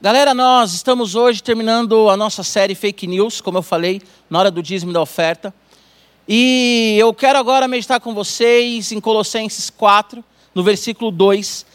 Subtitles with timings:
[0.00, 4.48] Galera, nós estamos hoje terminando a nossa série Fake News, como eu falei, na hora
[4.48, 5.52] do dízimo da oferta.
[6.28, 10.24] E eu quero agora meditar com vocês em Colossenses 4,
[10.54, 11.66] no versículo 2.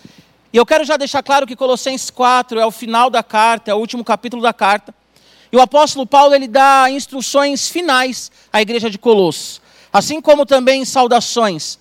[0.53, 3.73] E eu quero já deixar claro que Colossenses 4 é o final da carta, é
[3.73, 4.95] o último capítulo da carta.
[5.51, 9.61] E o apóstolo Paulo ele dá instruções finais à igreja de Colossos,
[9.91, 11.77] assim como também saudações.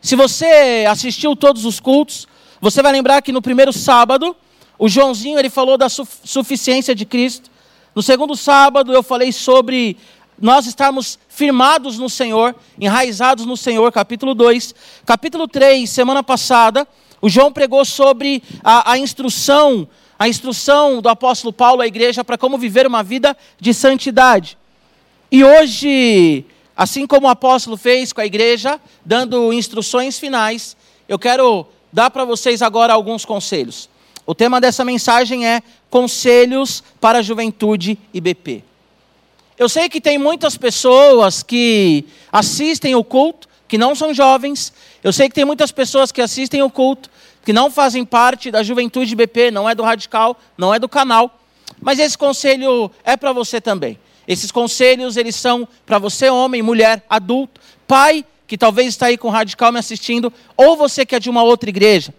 [0.00, 2.28] Se você assistiu todos os cultos,
[2.60, 4.36] você vai lembrar que no primeiro sábado
[4.82, 7.48] o Joãozinho ele falou da suficiência de Cristo.
[7.94, 9.96] No segundo sábado eu falei sobre
[10.36, 14.74] nós estarmos firmados no Senhor, enraizados no Senhor, capítulo 2.
[15.06, 16.84] Capítulo 3, semana passada,
[17.20, 19.86] o João pregou sobre a, a instrução,
[20.18, 24.58] a instrução do apóstolo Paulo à igreja para como viver uma vida de santidade.
[25.30, 26.44] E hoje,
[26.76, 30.76] assim como o apóstolo fez com a igreja, dando instruções finais,
[31.08, 33.91] eu quero dar para vocês agora alguns conselhos.
[34.24, 38.62] O tema dessa mensagem é Conselhos para a Juventude IBP.
[39.58, 44.72] Eu sei que tem muitas pessoas que assistem o culto, que não são jovens.
[45.02, 47.10] Eu sei que tem muitas pessoas que assistem o culto,
[47.44, 51.40] que não fazem parte da Juventude IBP, não é do Radical, não é do canal.
[51.80, 53.98] Mas esse conselho é para você também.
[54.26, 59.28] Esses conselhos, eles são para você, homem, mulher, adulto, pai, que talvez está aí com
[59.28, 62.14] o Radical me assistindo, ou você que é de uma outra igreja.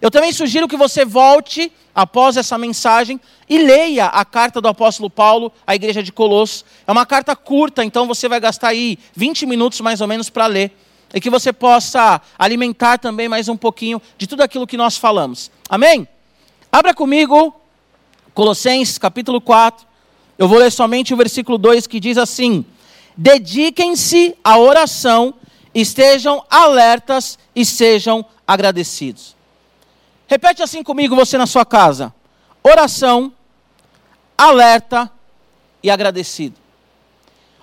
[0.00, 5.10] Eu também sugiro que você volte após essa mensagem e leia a carta do apóstolo
[5.10, 6.64] Paulo à igreja de Colossos.
[6.86, 10.46] É uma carta curta, então você vai gastar aí 20 minutos mais ou menos para
[10.46, 10.72] ler.
[11.12, 15.50] E que você possa alimentar também mais um pouquinho de tudo aquilo que nós falamos.
[15.68, 16.08] Amém?
[16.72, 17.54] Abra comigo
[18.32, 19.86] Colossenses capítulo 4.
[20.38, 22.64] Eu vou ler somente o versículo 2 que diz assim:
[23.16, 25.34] Dediquem-se à oração,
[25.74, 29.39] estejam alertas e sejam agradecidos.
[30.30, 32.14] Repete assim comigo, você na sua casa:
[32.62, 33.32] oração,
[34.38, 35.10] alerta
[35.82, 36.54] e agradecido.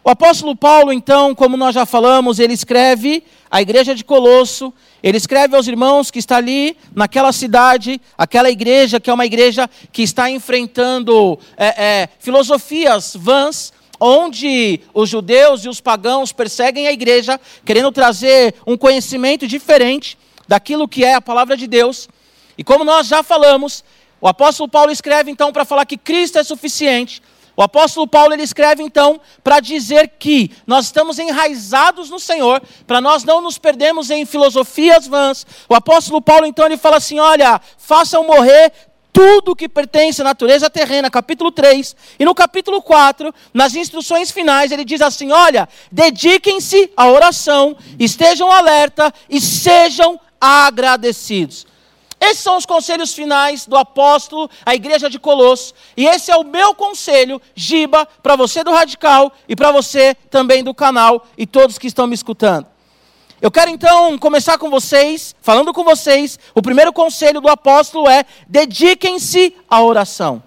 [0.03, 5.15] O apóstolo Paulo, então, como nós já falamos, ele escreve à igreja de Colosso, ele
[5.15, 10.03] escreve aos irmãos que está ali naquela cidade, aquela igreja que é uma igreja que
[10.03, 17.39] está enfrentando é, é, filosofias vãs, onde os judeus e os pagãos perseguem a igreja,
[17.63, 20.17] querendo trazer um conhecimento diferente
[20.49, 22.09] daquilo que é a palavra de Deus.
[22.57, 23.83] E como nós já falamos,
[24.19, 27.21] o apóstolo Paulo escreve então para falar que Cristo é suficiente.
[27.55, 33.01] O apóstolo Paulo ele escreve então para dizer que nós estamos enraizados no Senhor, para
[33.01, 35.45] nós não nos perdermos em filosofias vãs.
[35.67, 38.71] O apóstolo Paulo então ele fala assim: "Olha, façam morrer
[39.11, 41.95] tudo que pertence à natureza terrena", capítulo 3.
[42.19, 48.51] E no capítulo 4, nas instruções finais, ele diz assim: "Olha, dediquem-se à oração, estejam
[48.51, 51.65] alerta e sejam agradecidos".
[52.19, 55.73] Esses são os conselhos finais do apóstolo à igreja de Colosso.
[55.95, 60.63] E esse é o meu conselho, Giba, para você do Radical e para você também
[60.63, 62.65] do canal e todos que estão me escutando.
[63.39, 66.39] Eu quero então começar com vocês, falando com vocês.
[66.55, 70.41] O primeiro conselho do apóstolo é: dediquem-se à oração.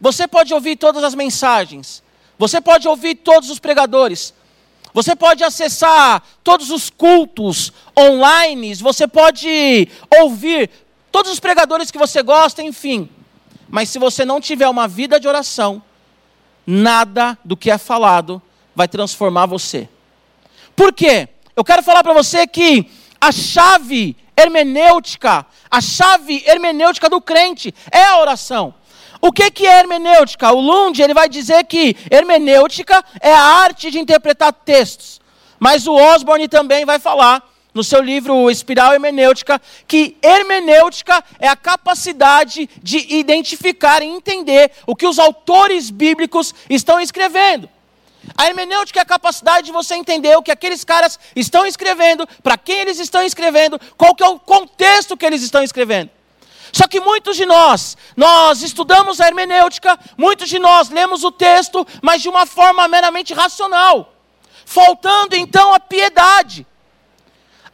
[0.00, 2.04] Você pode ouvir todas as mensagens,
[2.38, 4.32] você pode ouvir todos os pregadores,
[4.96, 10.70] você pode acessar todos os cultos online, você pode ouvir
[11.12, 13.06] todos os pregadores que você gosta, enfim.
[13.68, 15.82] Mas se você não tiver uma vida de oração,
[16.66, 18.40] nada do que é falado
[18.74, 19.86] vai transformar você.
[20.74, 21.28] Por quê?
[21.54, 22.90] Eu quero falar para você que
[23.20, 28.72] a chave hermenêutica, a chave hermenêutica do crente é a oração.
[29.20, 30.52] O que, é hermenêutica?
[30.52, 35.20] O Lund ele vai dizer que hermenêutica é a arte de interpretar textos.
[35.58, 37.42] Mas o Osborne também vai falar
[37.76, 44.96] no seu livro Espiral Hermenêutica que hermenêutica é a capacidade de identificar e entender o
[44.96, 47.68] que os autores bíblicos estão escrevendo.
[48.36, 52.56] A hermenêutica é a capacidade de você entender o que aqueles caras estão escrevendo, para
[52.56, 56.10] quem eles estão escrevendo, qual que é o contexto que eles estão escrevendo.
[56.72, 61.86] Só que muitos de nós, nós estudamos a hermenêutica, muitos de nós lemos o texto,
[62.02, 64.14] mas de uma forma meramente racional,
[64.64, 66.66] faltando então a piedade.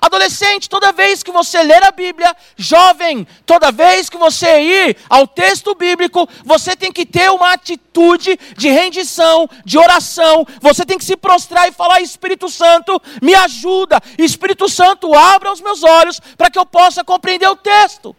[0.03, 5.29] Adolescente, toda vez que você ler a Bíblia, jovem, toda vez que você ir ao
[5.29, 10.45] texto bíblico, você tem que ter uma atitude de rendição, de oração.
[10.61, 14.01] Você tem que se prostrar e falar: Espírito Santo, me ajuda.
[14.19, 18.17] Espírito Santo, abra os meus olhos para que eu possa compreender o texto.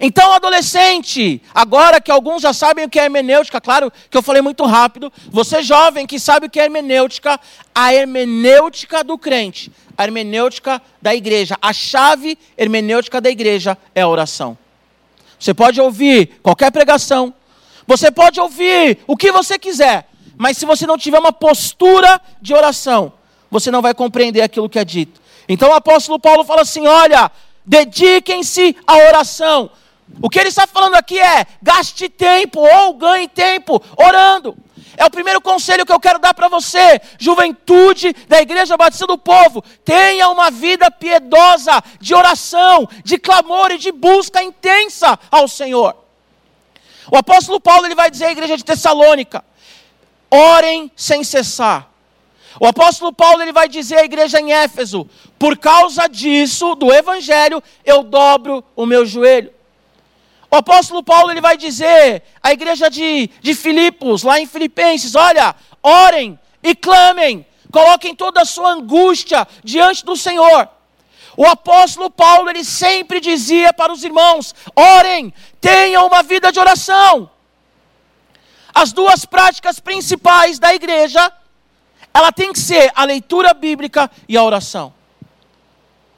[0.00, 4.42] Então, adolescente, agora que alguns já sabem o que é hermenêutica, claro que eu falei
[4.42, 7.40] muito rápido, você jovem que sabe o que é hermenêutica,
[7.74, 14.08] a hermenêutica do crente, a hermenêutica da igreja, a chave hermenêutica da igreja é a
[14.08, 14.56] oração.
[15.38, 17.32] você pode ouvir qualquer pregação,
[17.86, 22.52] você pode ouvir o que você quiser, mas se você não tiver uma postura de
[22.52, 23.12] oração,
[23.50, 25.20] você não vai compreender aquilo que é dito.
[25.48, 27.30] Então o apóstolo Paulo fala assim: olha,
[27.64, 29.70] dediquem-se à oração.
[30.20, 34.56] O que ele está falando aqui é: gaste tempo ou ganhe tempo orando.
[34.96, 39.18] É o primeiro conselho que eu quero dar para você, juventude da Igreja Batista do
[39.18, 39.62] Povo.
[39.84, 45.94] Tenha uma vida piedosa, de oração, de clamor e de busca intensa ao Senhor.
[47.10, 49.44] O apóstolo Paulo ele vai dizer à igreja de Tessalônica:
[50.30, 51.90] orem sem cessar.
[52.58, 55.08] O apóstolo Paulo ele vai dizer à igreja em Éfeso:
[55.38, 59.52] por causa disso, do evangelho, eu dobro o meu joelho.
[60.50, 65.54] O apóstolo Paulo ele vai dizer à igreja de, de Filipos, lá em Filipenses: olha,
[65.82, 70.68] orem e clamem, coloquem toda a sua angústia diante do Senhor.
[71.36, 77.28] O apóstolo Paulo ele sempre dizia para os irmãos: orem, tenham uma vida de oração.
[78.74, 81.32] As duas práticas principais da igreja,
[82.12, 84.92] ela tem que ser a leitura bíblica e a oração.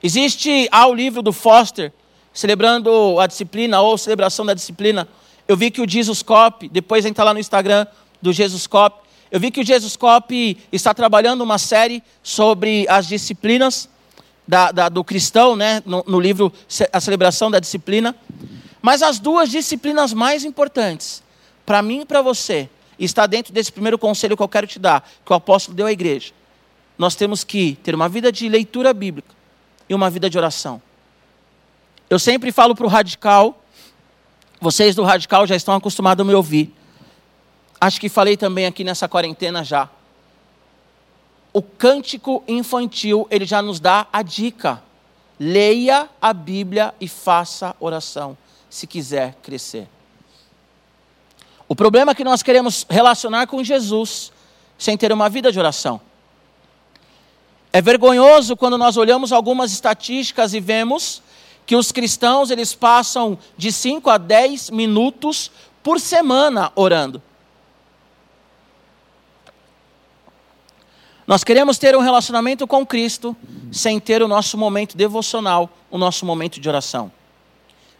[0.03, 1.93] Existe há o livro do Foster,
[2.33, 5.09] celebrando a disciplina ou celebração da disciplina.
[5.47, 7.87] Eu vi que o Jesus Cop, depois entra lá no Instagram
[8.21, 13.07] do Jesus Cop, eu vi que o Jesus Cop está trabalhando uma série sobre as
[13.07, 13.89] disciplinas
[14.47, 16.53] da, da, do cristão, né, no, no livro
[16.93, 18.17] A Celebração da Disciplina.
[18.81, 21.23] Mas as duas disciplinas mais importantes,
[21.67, 25.09] para mim e para você, está dentro desse primeiro conselho que eu quero te dar,
[25.25, 26.33] que o apóstolo deu à igreja.
[26.97, 29.35] Nós temos que ter uma vida de leitura bíblica
[29.89, 30.81] e uma vida de oração.
[32.11, 33.63] Eu sempre falo para o radical,
[34.61, 36.75] vocês do radical já estão acostumados a me ouvir.
[37.81, 39.91] Acho que falei também aqui nessa quarentena já.
[41.53, 44.83] O cântico infantil, ele já nos dá a dica.
[45.39, 48.37] Leia a Bíblia e faça oração,
[48.69, 49.87] se quiser crescer.
[51.69, 54.33] O problema é que nós queremos relacionar com Jesus
[54.79, 56.01] sem ter uma vida de oração.
[57.73, 61.23] É vergonhoso quando nós olhamos algumas estatísticas e vemos
[61.69, 65.51] que os cristãos eles passam de 5 a 10 minutos
[65.83, 67.23] por semana orando.
[71.27, 73.37] Nós queremos ter um relacionamento com Cristo
[73.71, 77.13] sem ter o nosso momento devocional, o nosso momento de oração.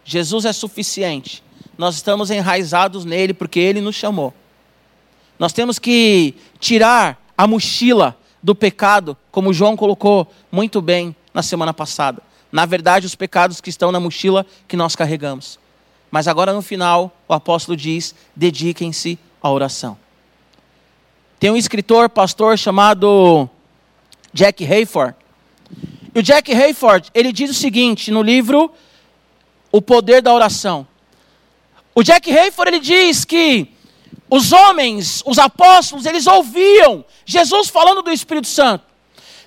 [0.03, 1.43] Jesus é suficiente.
[1.77, 4.33] Nós estamos enraizados nele porque ele nos chamou.
[5.37, 11.71] Nós temos que tirar a mochila do pecado, como João colocou muito bem na semana
[11.71, 12.28] passada.
[12.51, 15.59] Na verdade, os pecados que estão na mochila que nós carregamos.
[16.09, 19.97] Mas agora no final, o apóstolo diz: dediquem-se à oração.
[21.39, 23.49] Tem um escritor, pastor chamado
[24.33, 25.15] Jack Hayford.
[26.13, 28.71] E o Jack Hayford, ele diz o seguinte no livro
[29.71, 30.87] O Poder da Oração.
[31.93, 33.71] O Jack Hayford ele diz que
[34.29, 38.88] os homens, os apóstolos, eles ouviam Jesus falando do Espírito Santo.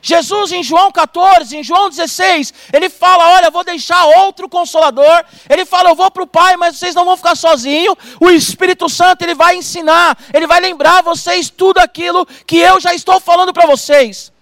[0.04, 5.24] Jesus, em João 14, em João 16, ele fala: Olha, vou deixar outro consolador.
[5.48, 7.94] Ele fala: Eu vou para o Pai, mas vocês não vão ficar sozinhos.
[8.18, 12.92] O Espírito Santo, ele vai ensinar, ele vai lembrar vocês tudo aquilo que eu já
[12.92, 14.32] estou falando para vocês.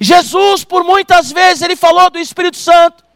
[0.00, 3.07] Jesus, por muitas vezes, ele falou do Espírito Santo.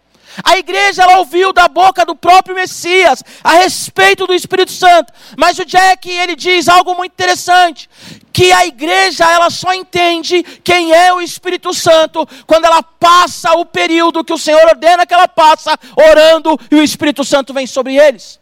[0.42, 5.12] A igreja ela ouviu da boca do próprio Messias a respeito do Espírito Santo.
[5.36, 7.88] Mas o Jack ele diz algo muito interessante,
[8.32, 13.66] que a igreja ela só entende quem é o Espírito Santo quando ela passa o
[13.66, 17.96] período que o Senhor ordena que ela passa orando e o Espírito Santo vem sobre
[17.96, 18.40] eles.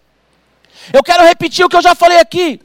[0.92, 2.60] Eu quero repetir o que eu já falei aqui.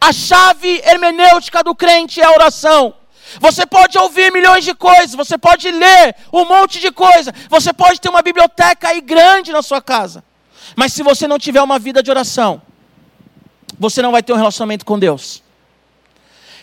[0.00, 2.94] A chave hermenêutica do crente é a oração.
[3.38, 8.00] Você pode ouvir milhões de coisas, você pode ler um monte de coisa, você pode
[8.00, 10.24] ter uma biblioteca aí grande na sua casa.
[10.74, 12.60] Mas se você não tiver uma vida de oração,
[13.78, 15.42] você não vai ter um relacionamento com Deus.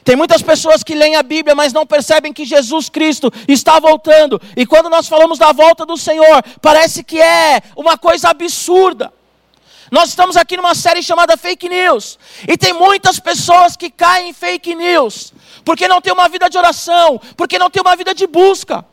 [0.04, 4.42] Tem muitas pessoas que leem a Bíblia, mas não percebem que Jesus Cristo está voltando.
[4.56, 9.12] E quando nós falamos da volta do Senhor, parece que é uma coisa absurda.
[9.92, 12.18] Nós estamos aqui numa série chamada Fake News.
[12.48, 15.34] E tem muitas pessoas que caem em fake news,
[15.68, 18.86] porque não tem uma vida de oração, porque não tem uma vida de busca.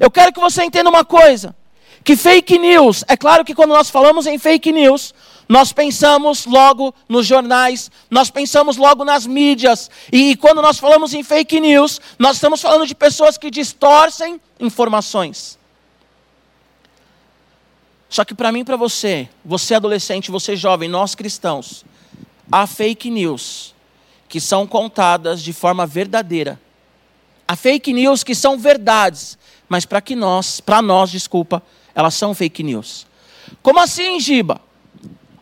[0.00, 1.56] Eu quero que você entenda uma coisa:
[2.04, 5.12] que fake news, é claro que quando nós falamos em fake news,
[5.48, 11.24] nós pensamos logo nos jornais, nós pensamos logo nas mídias, e quando nós falamos em
[11.24, 15.58] fake news, nós estamos falando de pessoas que distorcem informações.
[18.08, 21.84] Só que para mim e para você, você adolescente, você jovem, nós cristãos,
[22.52, 23.74] há fake news
[24.36, 26.60] que são contadas de forma verdadeira.
[27.48, 31.62] Há fake news que são verdades, mas para que nós, para nós, desculpa,
[31.94, 33.06] elas são fake news.
[33.62, 34.60] Como assim, Giba?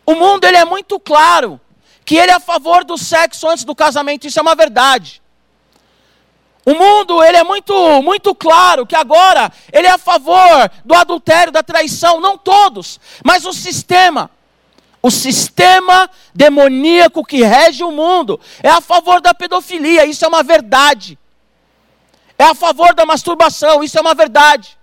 [0.07, 1.61] O mundo ele é muito claro
[2.05, 5.21] que ele é a favor do sexo antes do casamento, isso é uma verdade.
[6.65, 11.53] O mundo, ele é muito, muito claro que agora ele é a favor do adultério,
[11.53, 14.31] da traição, não todos, mas o sistema.
[15.05, 20.43] O sistema demoníaco que rege o mundo é a favor da pedofilia, isso é uma
[20.43, 21.19] verdade.
[22.39, 24.79] É a favor da masturbação, isso é uma verdade.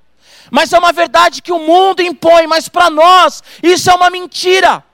[0.51, 4.85] Mas é uma verdade que o mundo impõe, mas para nós isso é uma mentira.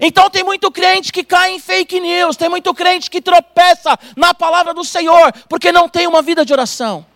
[0.00, 4.34] Então tem muito crente que cai em fake news, tem muito crente que tropeça na
[4.34, 7.06] palavra do Senhor, porque não tem uma vida de oração.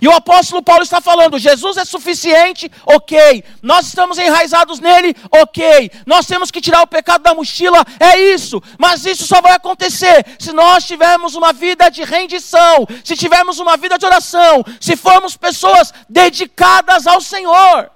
[0.00, 3.42] E o apóstolo Paulo está falando: Jesus é suficiente, ok.
[3.62, 5.90] Nós estamos enraizados nele, ok.
[6.06, 8.62] Nós temos que tirar o pecado da mochila, é isso.
[8.78, 13.76] Mas isso só vai acontecer se nós tivermos uma vida de rendição, se tivermos uma
[13.76, 17.90] vida de oração, se formos pessoas dedicadas ao Senhor.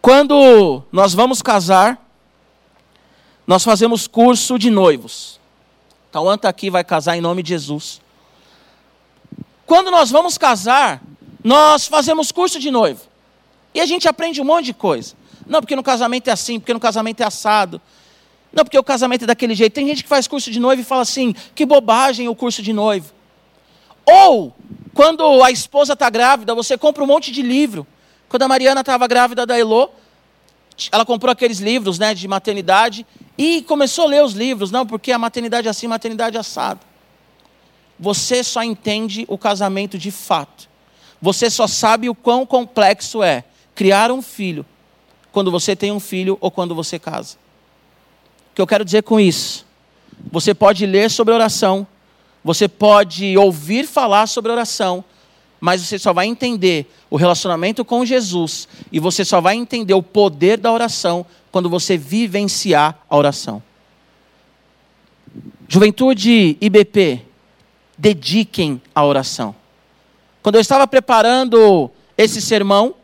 [0.00, 1.98] Quando nós vamos casar,
[3.46, 5.40] nós fazemos curso de noivos.
[6.14, 8.00] Tauan está aqui, vai casar em nome de Jesus.
[9.66, 11.02] Quando nós vamos casar,
[11.42, 13.00] nós fazemos curso de noivo.
[13.74, 15.16] E a gente aprende um monte de coisa.
[15.44, 17.82] Não, porque no casamento é assim, porque no casamento é assado.
[18.52, 19.72] Não, porque o casamento é daquele jeito.
[19.72, 22.72] Tem gente que faz curso de noivo e fala assim: que bobagem o curso de
[22.72, 23.12] noivo.
[24.06, 24.54] Ou,
[24.94, 27.84] quando a esposa está grávida, você compra um monte de livro.
[28.28, 29.90] Quando a Mariana estava grávida da Elô,
[30.92, 33.04] ela comprou aqueles livros né, de maternidade
[33.36, 34.70] e começou a ler os livros.
[34.70, 36.78] Não, porque a maternidade é assim, a maternidade é.
[37.98, 40.68] Você só entende o casamento de fato.
[41.20, 44.64] Você só sabe o quão complexo é criar um filho
[45.32, 47.36] quando você tem um filho ou quando você casa.
[48.52, 49.66] O que eu quero dizer com isso?
[50.30, 51.86] Você pode ler sobre oração,
[52.42, 55.04] você pode ouvir falar sobre oração,
[55.60, 60.02] mas você só vai entender o relacionamento com Jesus e você só vai entender o
[60.02, 63.62] poder da oração quando você vivenciar a oração.
[65.68, 67.22] Juventude IBP,
[67.96, 69.54] dediquem a oração.
[70.42, 72.96] Quando eu estava preparando esse sermão,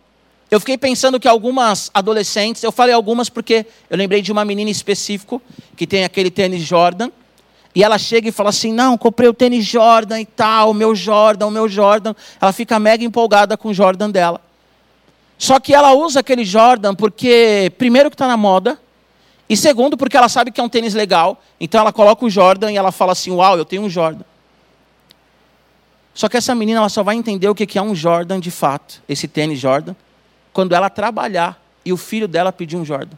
[0.50, 4.69] eu fiquei pensando que algumas adolescentes, eu falei algumas porque eu lembrei de uma menina
[4.69, 5.40] específico
[5.76, 7.12] que tem aquele tênis Jordan,
[7.73, 10.92] e ela chega e fala assim: Não, comprei o tênis Jordan e tal, o meu
[10.92, 12.16] Jordan, o meu Jordan.
[12.40, 14.40] Ela fica mega empolgada com o Jordan dela.
[15.41, 18.79] Só que ela usa aquele Jordan porque, primeiro, que está na moda,
[19.49, 21.43] e segundo, porque ela sabe que é um tênis legal.
[21.59, 24.23] Então ela coloca o Jordan e ela fala assim: Uau, eu tenho um Jordan.
[26.13, 29.03] Só que essa menina ela só vai entender o que é um Jordan de fato,
[29.09, 29.95] esse tênis Jordan,
[30.53, 33.17] quando ela trabalhar e o filho dela pedir um Jordan.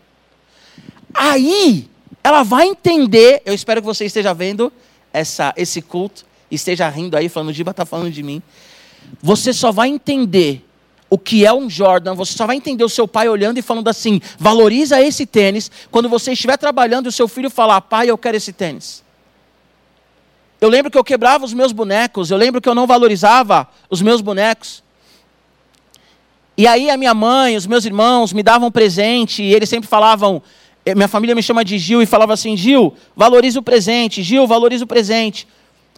[1.12, 1.90] Aí
[2.22, 3.42] ela vai entender.
[3.44, 4.72] Eu espero que você esteja vendo
[5.12, 8.40] essa, esse culto, esteja rindo aí, falando, Giba está falando de mim.
[9.20, 10.64] Você só vai entender
[11.12, 13.88] o que é um Jordan, você só vai entender o seu pai olhando e falando
[13.88, 18.16] assim: valoriza esse tênis, quando você estiver trabalhando e o seu filho falar, pai, eu
[18.16, 19.04] quero esse tênis.
[20.58, 24.00] Eu lembro que eu quebrava os meus bonecos, eu lembro que eu não valorizava os
[24.00, 24.82] meus bonecos.
[26.56, 30.42] E aí a minha mãe, os meus irmãos me davam presente e eles sempre falavam:
[30.82, 34.46] é, minha família me chama de Gil e falava assim: Gil, valoriza o presente, Gil,
[34.46, 35.46] valoriza o presente.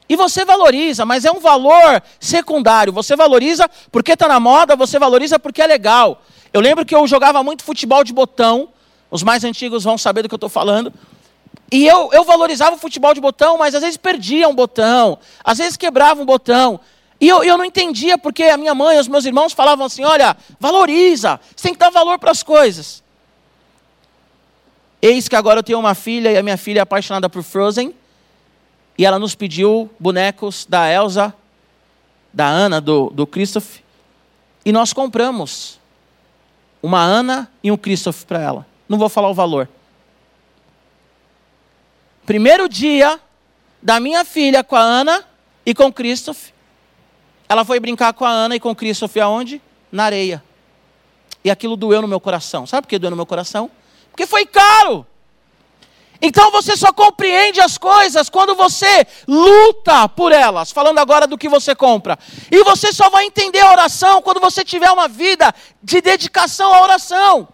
[0.08, 2.92] E você valoriza, mas é um valor secundário.
[2.92, 6.23] Você valoriza porque está na moda, você valoriza porque é legal.
[6.52, 8.68] Eu lembro que eu jogava muito futebol de botão,
[9.11, 10.92] os mais antigos vão saber do que eu estou falando.
[11.73, 15.58] E eu, eu valorizava o futebol de botão, mas às vezes perdia um botão, às
[15.58, 16.78] vezes quebrava um botão.
[17.20, 20.04] E eu, eu não entendia porque a minha mãe e os meus irmãos falavam assim:
[20.04, 23.02] olha, valoriza, você tem que dar valor para as coisas.
[25.00, 27.94] Eis que agora eu tenho uma filha e a minha filha é apaixonada por Frozen.
[28.96, 31.34] E ela nos pediu bonecos da Elsa,
[32.32, 33.78] da Ana, do, do Christoph.
[34.64, 35.80] E nós compramos
[36.82, 38.66] uma Ana e um Christoph para ela.
[38.88, 39.68] Não vou falar o valor.
[42.24, 43.20] Primeiro dia
[43.82, 45.24] da minha filha com a Ana
[45.66, 46.50] e com Christoph.
[47.48, 49.60] Ela foi brincar com a Ana e com Christoph aonde?
[49.92, 50.42] Na areia.
[51.44, 52.66] E aquilo doeu no meu coração.
[52.66, 53.70] Sabe por que doeu no meu coração?
[54.10, 55.06] Porque foi caro.
[56.21, 61.49] Então você só compreende as coisas quando você luta por elas, falando agora do que
[61.49, 62.18] você compra.
[62.50, 66.83] E você só vai entender a oração quando você tiver uma vida de dedicação à
[66.83, 67.49] oração.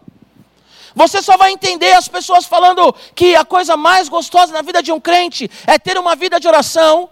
[0.95, 4.93] Você só vai entender as pessoas falando que a coisa mais gostosa na vida de
[4.93, 7.09] um crente é ter uma vida de oração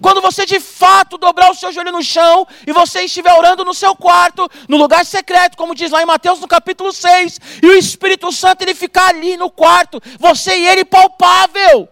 [0.00, 3.74] quando você de fato dobrar o seu joelho no chão e você estiver orando no
[3.74, 7.76] seu quarto, no lugar secreto, como diz lá em Mateus no capítulo 6, e o
[7.76, 11.88] Espírito Santo ele ficar ali no quarto, você e ele palpável.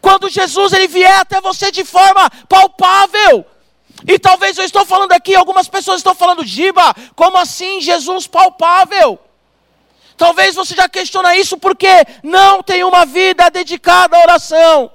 [0.00, 3.44] Quando Jesus ele vier até você de forma palpável.
[4.06, 9.18] E talvez eu estou falando aqui, algumas pessoas estão falando, Giba, como assim Jesus palpável?
[10.16, 11.88] Talvez você já questiona isso porque
[12.22, 14.90] não tem uma vida dedicada à oração.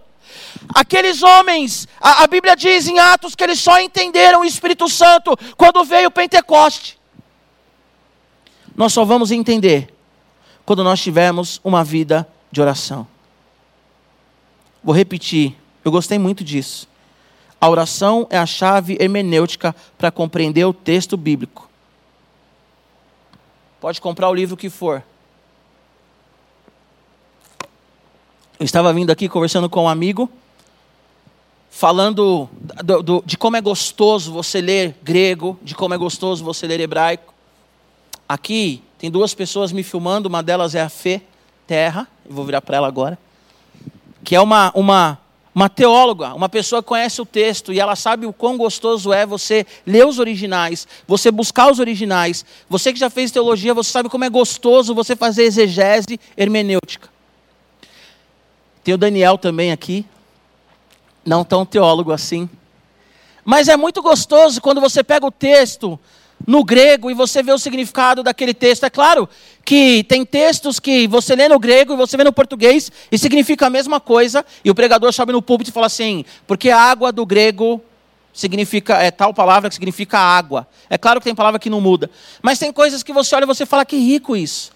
[0.73, 5.37] Aqueles homens, a, a, Bíblia diz em Atos que eles só entenderam o Espírito Santo
[5.57, 6.99] quando veio o Pentecoste.
[8.75, 9.93] Nós só vamos entender
[10.65, 13.07] quando nós tivermos uma vida de oração.
[14.83, 16.87] Vou repetir, eu gostei muito disso.
[17.59, 21.69] A oração é a chave hermenêutica para compreender o texto bíblico.
[23.79, 25.03] Pode comprar o livro que for.
[28.59, 30.29] Eu estava vindo aqui conversando com um amigo,
[31.71, 32.49] falando
[32.83, 36.81] do, do, de como é gostoso você ler grego, de como é gostoso você ler
[36.81, 37.33] hebraico.
[38.27, 41.21] Aqui tem duas pessoas me filmando, uma delas é a Fê
[41.65, 43.17] Terra, vou virar para ela agora,
[44.23, 45.17] que é uma, uma
[45.53, 49.25] uma teóloga, uma pessoa que conhece o texto e ela sabe o quão gostoso é
[49.25, 52.45] você ler os originais, você buscar os originais.
[52.69, 57.09] Você que já fez teologia, você sabe como é gostoso você fazer exegese hermenêutica.
[58.81, 60.05] Tem o Daniel também aqui,
[61.25, 62.49] não tão teólogo assim.
[63.43, 65.99] Mas é muito gostoso quando você pega o texto
[66.47, 68.85] no grego e você vê o significado daquele texto.
[68.85, 69.27] É claro
[69.63, 73.67] que tem textos que você lê no grego e você vê no português e significa
[73.67, 77.11] a mesma coisa, e o pregador sobe no púlpito e fala assim: porque a água
[77.11, 77.81] do grego
[78.33, 80.67] significa é tal palavra que significa água.
[80.89, 82.09] É claro que tem palavra que não muda,
[82.41, 84.71] mas tem coisas que você olha e você fala que rico isso.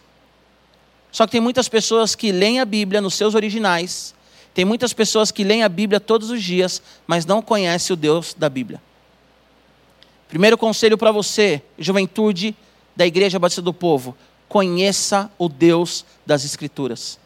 [1.12, 4.14] Só que tem muitas pessoas que leem a Bíblia nos seus originais,
[4.56, 8.34] tem muitas pessoas que leem a Bíblia todos os dias, mas não conhecem o Deus
[8.34, 8.82] da Bíblia.
[10.30, 12.56] Primeiro conselho para você, juventude
[12.96, 14.16] da Igreja Batista do Povo:
[14.48, 17.20] conheça o Deus das Escrituras.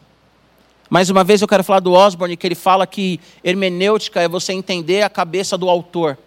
[0.90, 4.52] Mais uma vez eu quero falar do Osborne, que ele fala que hermenêutica é você
[4.52, 6.18] entender a cabeça do autor.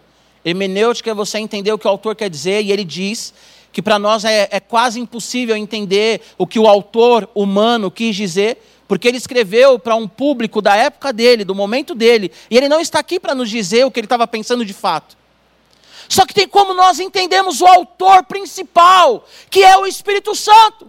[0.42, 3.34] Hermenêutica é você entender o que o autor quer dizer, e ele diz
[3.74, 8.56] que para nós é, é, quase impossível entender o que o autor humano quis dizer,
[8.94, 12.80] porque ele escreveu para um público da época dele, do momento dele, e ele não
[12.80, 15.16] está aqui para nos dizer o que ele estava pensando de fato.
[16.08, 20.88] Só que tem como nós entendemos o autor principal, que é o Espírito Santo.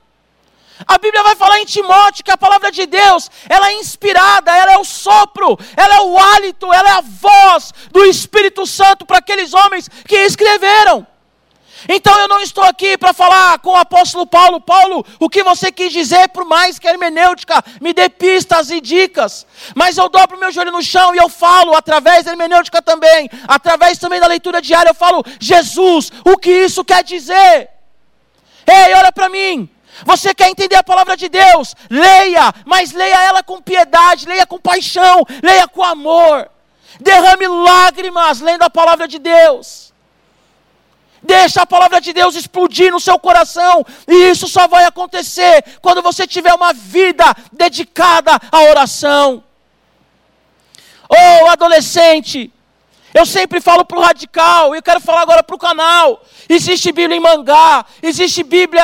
[0.86, 4.74] A Bíblia vai falar em Timóteo que a palavra de Deus, ela é inspirada, ela
[4.74, 9.18] é o sopro, ela é o hálito, ela é a voz do Espírito Santo para
[9.18, 11.08] aqueles homens que escreveram.
[11.88, 15.72] Então eu não estou aqui para falar com o apóstolo Paulo, Paulo, o que você
[15.72, 19.46] quis dizer, por mais que hermenêutica me dê pistas e dicas,
[19.76, 23.98] mas eu dobro meu joelho no chão e eu falo, através da hermenêutica também, através
[23.98, 27.70] também da leitura diária, eu falo, Jesus, o que isso quer dizer?
[28.68, 29.70] Ei, olha para mim,
[30.04, 31.76] você quer entender a palavra de Deus?
[31.90, 36.50] Leia, mas leia ela com piedade, leia com paixão, leia com amor.
[37.00, 39.94] Derrame lágrimas lendo a palavra de Deus.
[41.26, 43.84] Deixa a palavra de Deus explodir no seu coração.
[44.08, 49.44] E isso só vai acontecer quando você tiver uma vida dedicada à oração.
[51.10, 52.52] Oh, adolescente,
[53.12, 56.22] eu sempre falo para o radical, e eu quero falar agora para o canal.
[56.48, 58.84] Existe Bíblia em mangá, existe Bíblia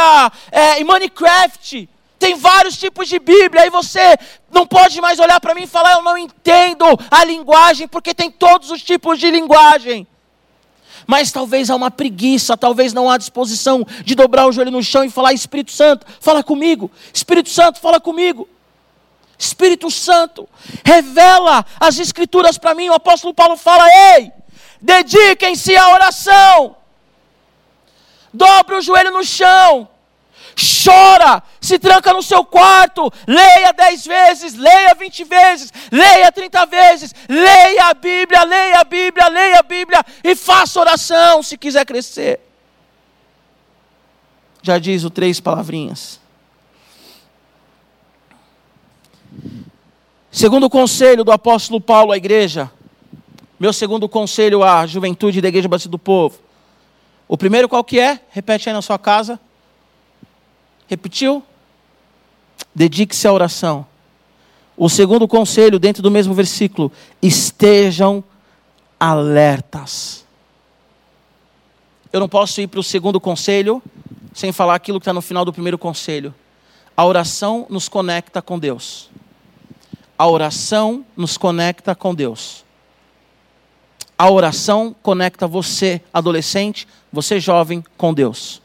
[0.51, 1.87] é, em Minecraft.
[2.17, 4.17] Tem vários tipos de Bíblia, e você
[4.51, 8.31] não pode mais olhar para mim e falar, eu não entendo a linguagem, porque tem
[8.31, 10.07] todos os tipos de linguagem
[11.07, 15.03] mas talvez há uma preguiça, talvez não há disposição de dobrar o joelho no chão
[15.03, 18.47] e falar: Espírito Santo, fala comigo, Espírito Santo, fala comigo.
[19.37, 20.47] Espírito Santo,
[20.85, 22.89] revela as Escrituras para mim.
[22.89, 23.83] O apóstolo Paulo fala:
[24.15, 24.31] Ei,
[24.79, 26.75] dediquem-se à oração,
[28.31, 29.87] dobre o joelho no chão,
[30.55, 37.13] chora, se tranca no seu quarto, leia dez vezes, leia vinte vezes, leia trinta vezes,
[37.27, 42.39] leia a Bíblia, leia a Bíblia, leia a Bíblia e faça oração se quiser crescer.
[44.61, 46.19] Já diz o três palavrinhas.
[50.31, 52.71] Segundo conselho do apóstolo Paulo à igreja,
[53.59, 56.39] meu segundo conselho à juventude da igreja Batista do Povo.
[57.27, 58.19] O primeiro qual que é?
[58.29, 59.39] Repete aí na sua casa.
[60.91, 61.41] Repetiu?
[62.75, 63.85] Dedique-se à oração.
[64.75, 68.21] O segundo conselho, dentro do mesmo versículo, estejam
[68.99, 70.25] alertas.
[72.11, 73.81] Eu não posso ir para o segundo conselho
[74.33, 76.35] sem falar aquilo que está no final do primeiro conselho.
[76.95, 79.09] A oração nos conecta com Deus.
[80.17, 82.65] A oração nos conecta com Deus.
[84.17, 88.60] A oração conecta você, adolescente, você jovem, com Deus.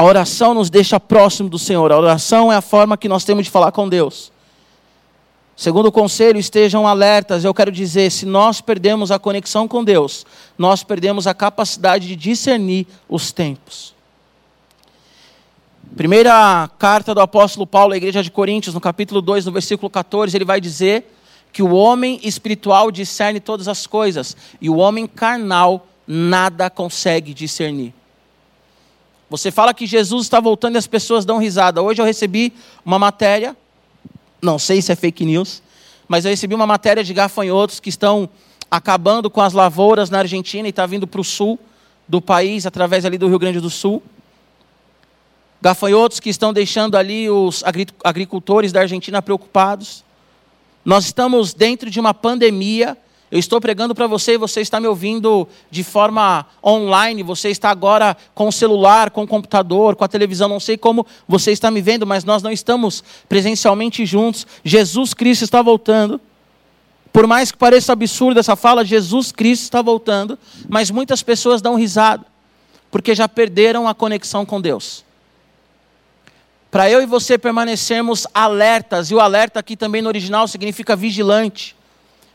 [0.00, 1.92] A oração nos deixa próximo do Senhor.
[1.92, 4.32] A oração é a forma que nós temos de falar com Deus.
[5.54, 7.44] Segundo o conselho, estejam alertas.
[7.44, 10.24] Eu quero dizer, se nós perdemos a conexão com Deus,
[10.56, 13.94] nós perdemos a capacidade de discernir os tempos.
[15.94, 20.34] Primeira carta do apóstolo Paulo à igreja de Coríntios, no capítulo 2, no versículo 14,
[20.34, 21.14] ele vai dizer
[21.52, 27.99] que o homem espiritual discerne todas as coisas e o homem carnal nada consegue discernir.
[29.30, 31.80] Você fala que Jesus está voltando e as pessoas dão risada.
[31.80, 32.52] Hoje eu recebi
[32.84, 33.56] uma matéria,
[34.42, 35.62] não sei se é fake news,
[36.08, 38.28] mas eu recebi uma matéria de gafanhotos que estão
[38.68, 41.60] acabando com as lavouras na Argentina e está vindo para o sul
[42.08, 44.02] do país, através ali do Rio Grande do Sul.
[45.62, 47.62] Gafanhotos que estão deixando ali os
[48.02, 50.04] agricultores da Argentina preocupados.
[50.84, 52.98] Nós estamos dentro de uma pandemia
[53.30, 57.70] eu estou pregando para você e você está me ouvindo de forma online, você está
[57.70, 61.70] agora com o celular, com o computador, com a televisão, não sei como você está
[61.70, 64.46] me vendo, mas nós não estamos presencialmente juntos.
[64.64, 66.20] Jesus Cristo está voltando.
[67.12, 70.36] Por mais que pareça absurda essa fala, Jesus Cristo está voltando,
[70.68, 72.26] mas muitas pessoas dão risada,
[72.90, 75.04] porque já perderam a conexão com Deus.
[76.68, 81.76] Para eu e você permanecermos alertas, e o alerta aqui também no original significa vigilante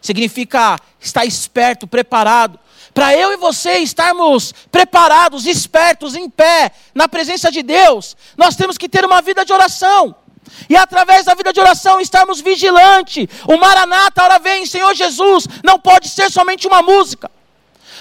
[0.05, 2.59] significa estar esperto, preparado.
[2.93, 8.77] Para eu e você estarmos preparados, espertos, em pé, na presença de Deus, nós temos
[8.77, 10.15] que ter uma vida de oração.
[10.69, 13.27] E através da vida de oração estarmos vigilantes.
[13.47, 17.29] O Maranata, hora vem, Senhor Jesus, não pode ser somente uma música.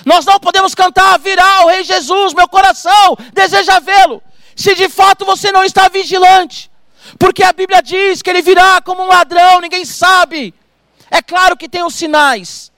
[0.04, 4.22] Nós não podemos cantar, virá o Rei Jesus, meu coração deseja vê-lo.
[4.54, 6.70] Se de fato você não está vigilante,
[7.18, 10.54] porque a Bíblia diz que ele virá como um ladrão, ninguém sabe.
[11.14, 12.72] É claro que tem os sinais.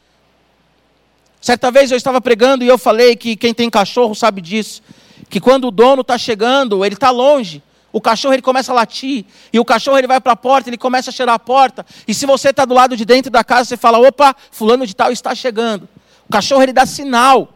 [1.40, 4.82] Certa vez eu estava pregando e eu falei que quem tem cachorro sabe disso.
[5.30, 7.62] Que quando o dono está chegando, ele está longe.
[7.90, 9.24] O cachorro ele começa a latir.
[9.50, 11.86] E o cachorro ele vai para a porta, ele começa a cheirar a porta.
[12.06, 14.94] E se você está do lado de dentro da casa, você fala: opa, fulano de
[14.94, 15.88] tal está chegando.
[16.28, 17.48] O cachorro ele dá sinal.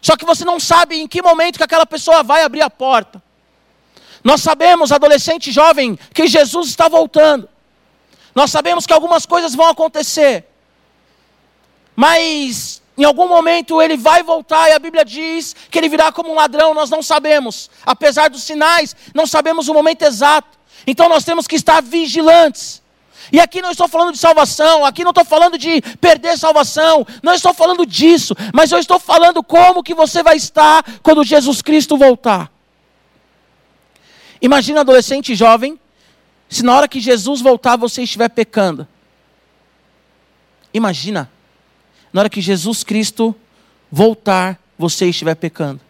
[0.00, 3.20] Só que você não sabe em que momento que aquela pessoa vai abrir a porta.
[4.22, 7.48] Nós sabemos, adolescente jovem, que Jesus está voltando.
[8.34, 10.46] Nós sabemos que algumas coisas vão acontecer,
[11.94, 16.30] mas em algum momento ele vai voltar e a Bíblia diz que ele virá como
[16.30, 17.70] um ladrão, nós não sabemos.
[17.84, 20.58] Apesar dos sinais, não sabemos o momento exato.
[20.86, 22.82] Então nós temos que estar vigilantes.
[23.30, 27.32] E aqui não estou falando de salvação, aqui não estou falando de perder salvação, não
[27.32, 31.96] estou falando disso, mas eu estou falando como que você vai estar quando Jesus Cristo
[31.96, 32.50] voltar.
[34.40, 35.78] Imagina adolescente jovem
[36.52, 38.86] se na hora que Jesus voltar você estiver pecando.
[40.74, 41.30] Imagina,
[42.12, 43.34] na hora que Jesus Cristo
[43.90, 45.80] voltar, você estiver pecando.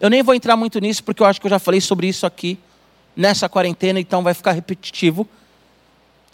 [0.00, 2.24] Eu nem vou entrar muito nisso, porque eu acho que eu já falei sobre isso
[2.24, 2.58] aqui,
[3.14, 5.28] nessa quarentena, então vai ficar repetitivo.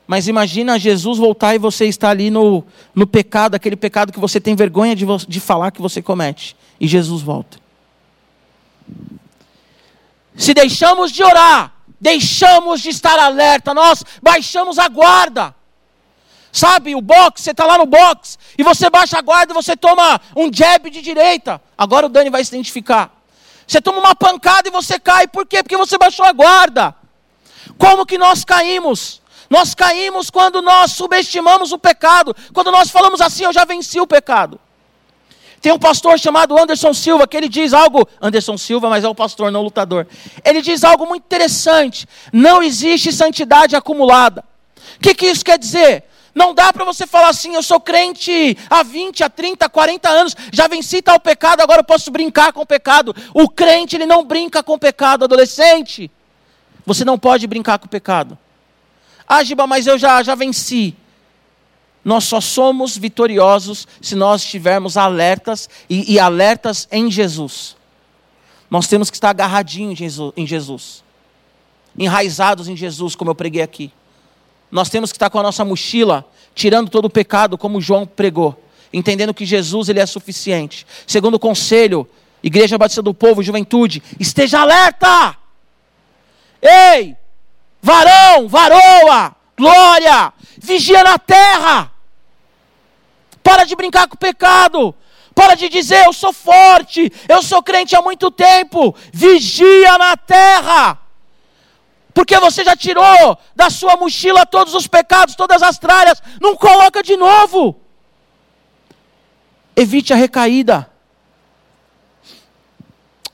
[0.07, 2.65] Mas imagina Jesus voltar e você está ali no,
[2.95, 6.57] no pecado, aquele pecado que você tem vergonha de, de falar que você comete.
[6.79, 7.59] E Jesus volta.
[10.37, 11.74] Se deixamos de orar,
[12.05, 15.55] deixamos de estar alerta, nós baixamos a guarda.
[16.53, 19.75] Sabe, o box, você está lá no box, e você baixa a guarda e você
[19.75, 21.61] toma um jab de direita.
[21.77, 23.11] Agora o Dani vai se identificar.
[23.67, 25.63] Você toma uma pancada e você cai, por quê?
[25.63, 26.95] Porque você baixou a guarda.
[27.79, 29.23] Como que nós caímos?
[29.49, 34.07] Nós caímos quando nós subestimamos o pecado, quando nós falamos assim, eu já venci o
[34.07, 34.61] pecado.
[35.65, 39.15] Tem um pastor chamado Anderson Silva que ele diz algo, Anderson Silva, mas é o
[39.15, 40.07] pastor, não lutador.
[40.45, 42.07] Ele diz algo muito interessante.
[42.31, 44.45] Não existe santidade acumulada.
[44.97, 46.05] O que, que isso quer dizer?
[46.35, 50.37] Não dá para você falar assim, eu sou crente há 20, há 30, 40 anos,
[50.53, 53.17] já venci tal pecado, agora eu posso brincar com o pecado.
[53.33, 56.11] O crente, ele não brinca com o pecado, adolescente.
[56.85, 58.37] Você não pode brincar com o pecado.
[59.27, 60.95] Ah, Giba, mas eu já, já venci.
[62.05, 67.77] Nós só somos vitoriosos se nós estivermos alertas e, e alertas em Jesus.
[68.69, 69.99] Nós temos que estar agarradinhos
[70.37, 71.03] em Jesus,
[71.97, 73.91] enraizados em Jesus, como eu preguei aqui.
[74.71, 78.61] Nós temos que estar com a nossa mochila, tirando todo o pecado, como João pregou,
[78.93, 80.87] entendendo que Jesus ele é suficiente.
[81.07, 82.09] Segundo o conselho,
[82.43, 85.37] Igreja Batista do Povo, juventude, esteja alerta!
[86.61, 87.17] Ei!
[87.81, 91.94] Varão, varoa, glória, vigia na terra.
[93.45, 94.95] Para de brincar com o pecado.
[95.35, 98.97] Para de dizer, eu sou forte, eu sou crente há muito tempo.
[99.13, 100.99] Vigia na terra.
[102.15, 106.23] Porque você já tirou da sua mochila todos os pecados, todas as tralhas.
[106.41, 107.79] Não coloca de novo.
[109.77, 110.91] Evite a recaída.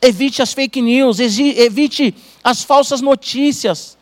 [0.02, 3.98] Evite as fake news, evite as falsas notícias.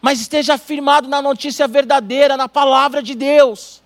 [0.00, 3.83] Mas esteja firmado na notícia verdadeira, na palavra de Deus.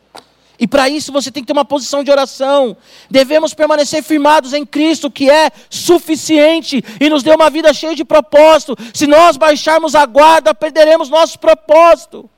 [0.59, 2.77] E para isso você tem que ter uma posição de oração.
[3.09, 8.05] Devemos permanecer firmados em Cristo, que é suficiente e nos deu uma vida cheia de
[8.05, 8.77] propósito.
[8.93, 12.29] Se nós baixarmos a guarda, perderemos nosso propósito.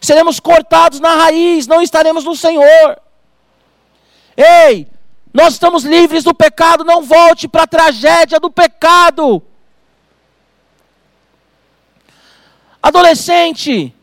[0.00, 3.00] Seremos cortados na raiz, não estaremos no Senhor.
[4.36, 4.86] Ei,
[5.32, 9.42] nós estamos livres do pecado, não volte para a tragédia do pecado.
[12.80, 13.95] Adolescente,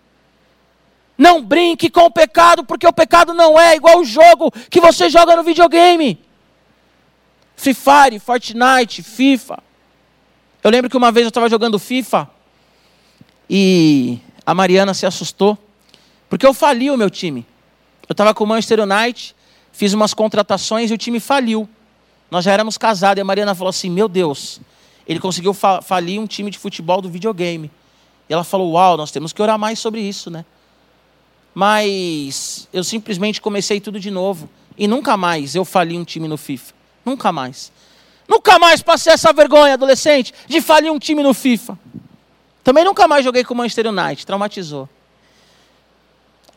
[1.17, 5.09] não brinque com o pecado, porque o pecado não é igual o jogo que você
[5.09, 6.19] joga no videogame.
[7.55, 9.59] Free Fire, Fortnite, FIFA.
[10.63, 12.29] Eu lembro que uma vez eu estava jogando FIFA
[13.49, 15.57] e a Mariana se assustou,
[16.29, 17.45] porque eu fali o meu time.
[18.07, 19.35] Eu estava com o Manchester United,
[19.71, 21.69] fiz umas contratações e o time faliu.
[22.31, 24.59] Nós já éramos casados e a Mariana falou assim: Meu Deus,
[25.07, 27.69] ele conseguiu falir um time de futebol do videogame.
[28.27, 30.43] E ela falou: Uau, nós temos que orar mais sobre isso, né?
[31.53, 34.49] Mas eu simplesmente comecei tudo de novo.
[34.77, 36.73] E nunca mais eu fali um time no FIFA.
[37.05, 37.71] Nunca mais.
[38.27, 41.77] Nunca mais passei essa vergonha, adolescente, de falir um time no FIFA.
[42.63, 44.87] Também nunca mais joguei com o Manchester United, traumatizou.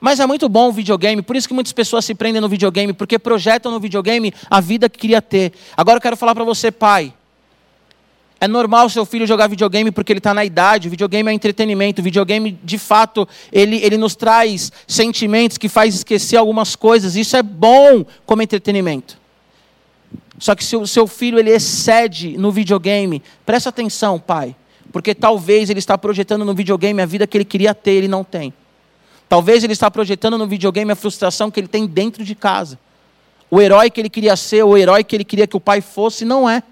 [0.01, 2.93] Mas é muito bom o videogame, por isso que muitas pessoas se prendem no videogame,
[2.93, 5.53] porque projetam no videogame a vida que queria ter.
[5.77, 7.13] Agora eu quero falar para você, pai.
[8.39, 10.89] É normal seu filho jogar videogame porque ele está na idade.
[10.89, 12.01] O videogame é entretenimento.
[12.01, 17.17] O videogame, de fato, ele, ele nos traz sentimentos que faz esquecer algumas coisas.
[17.17, 19.19] Isso é bom como entretenimento.
[20.39, 24.55] Só que se o seu filho ele excede no videogame, presta atenção, pai.
[24.93, 28.23] Porque talvez ele está projetando no videogame a vida que ele queria ter, ele não
[28.23, 28.53] tem.
[29.29, 32.79] Talvez ele está projetando no videogame a frustração que ele tem dentro de casa.
[33.51, 36.25] O herói que ele queria ser, o herói que ele queria que o pai fosse,
[36.25, 36.63] não é.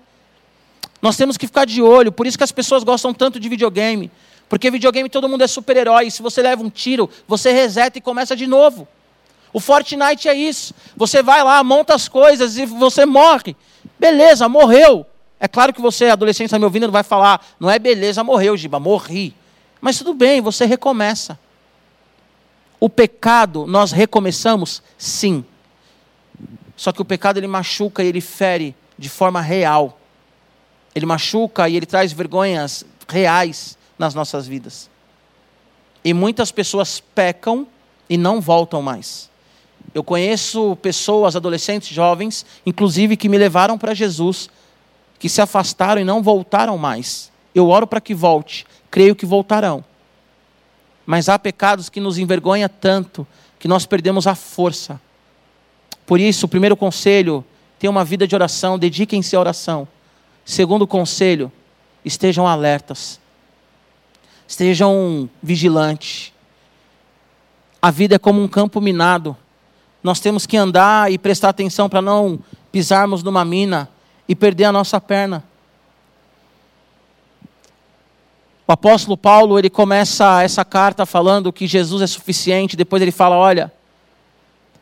[1.05, 4.11] Nós temos que ficar de olho, por isso que as pessoas gostam tanto de videogame.
[4.49, 6.11] Porque videogame todo mundo é super-herói.
[6.11, 8.89] Se você leva um tiro, você reseta e começa de novo.
[9.53, 10.73] O Fortnite é isso.
[10.97, 13.55] Você vai lá, monta as coisas e você morre.
[14.01, 15.05] Beleza, morreu.
[15.39, 18.57] É claro que você, adolescente, está me ouvindo, não vai falar, não é beleza, morreu,
[18.57, 19.35] Giba, morri.
[19.83, 21.39] Mas tudo bem, você recomeça.
[22.81, 24.83] O pecado, nós recomeçamos?
[24.97, 25.45] Sim.
[26.75, 30.01] Só que o pecado ele machuca e ele fere de forma real
[30.95, 34.89] ele machuca e ele traz vergonhas reais nas nossas vidas.
[36.05, 37.67] E muitas pessoas pecam
[38.09, 39.31] e não voltam mais.
[39.93, 44.49] Eu conheço pessoas, adolescentes, jovens, inclusive que me levaram para Jesus,
[45.19, 47.31] que se afastaram e não voltaram mais.
[47.55, 49.85] Eu oro para que volte, creio que voltarão.
[51.07, 53.27] Mas há pecados que nos envergonha tanto
[53.59, 55.01] que nós perdemos a força.
[56.07, 57.45] Por isso, o primeiro conselho,
[57.79, 59.87] tenha uma vida de oração, dediquem-se à oração.
[60.45, 61.51] Segundo conselho,
[62.05, 63.19] estejam alertas.
[64.47, 66.33] Estejam vigilantes.
[67.81, 69.37] A vida é como um campo minado.
[70.03, 72.39] Nós temos que andar e prestar atenção para não
[72.71, 73.89] pisarmos numa mina
[74.29, 75.43] e perder a nossa perna.
[78.67, 83.37] O apóstolo Paulo, ele começa essa carta falando que Jesus é suficiente, depois ele fala,
[83.37, 83.71] olha,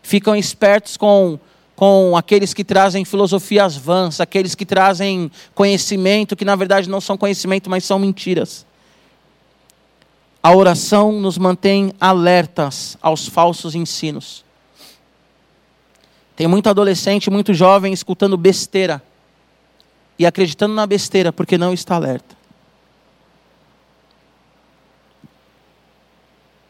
[0.02, 1.38] ficam espertos com
[1.74, 7.16] com aqueles que trazem filosofias vãs, aqueles que trazem conhecimento que na verdade não são
[7.16, 8.66] conhecimento, mas são mentiras.
[10.42, 14.44] A oração nos mantém alertas aos falsos ensinos.
[16.34, 19.02] Tem muito adolescente, muito jovem escutando besteira
[20.18, 22.36] e acreditando na besteira porque não está alerta.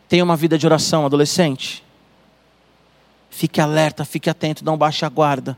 [0.09, 1.82] Tenha uma vida de oração, adolescente.
[3.35, 5.57] Fique alerta, fique atento, não baixe a guarda.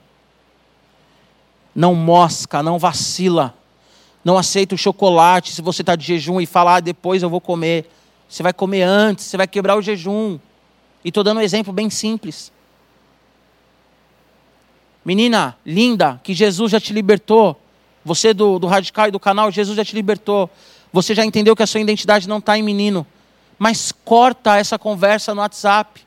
[1.74, 3.52] Não mosca, não vacila.
[4.24, 7.40] Não aceita o chocolate se você está de jejum e falar, ah, depois eu vou
[7.40, 7.90] comer.
[8.28, 10.38] Você vai comer antes, você vai quebrar o jejum.
[11.04, 12.52] E estou dando um exemplo bem simples.
[15.04, 17.60] Menina linda, que Jesus já te libertou.
[18.04, 20.48] Você do, do radical e do canal, Jesus já te libertou.
[20.92, 23.04] Você já entendeu que a sua identidade não está em menino.
[23.58, 26.03] Mas corta essa conversa no WhatsApp.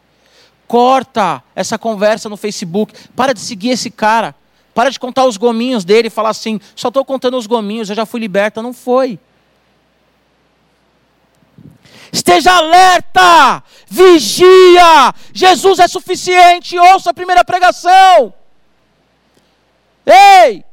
[0.68, 2.94] Corta essa conversa no Facebook.
[3.16, 4.36] Para de seguir esse cara.
[4.74, 7.96] Para de contar os gominhos dele e falar assim: só estou contando os gominhos, eu
[7.96, 8.62] já fui liberta.
[8.62, 9.20] Não foi.
[12.12, 15.14] Esteja alerta, vigia.
[15.34, 16.78] Jesus é suficiente.
[16.78, 18.34] Ouça a primeira pregação.
[20.06, 20.64] Ei,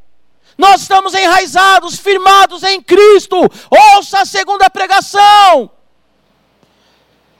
[0.56, 3.36] nós estamos enraizados, firmados em Cristo.
[3.96, 5.70] Ouça a segunda pregação.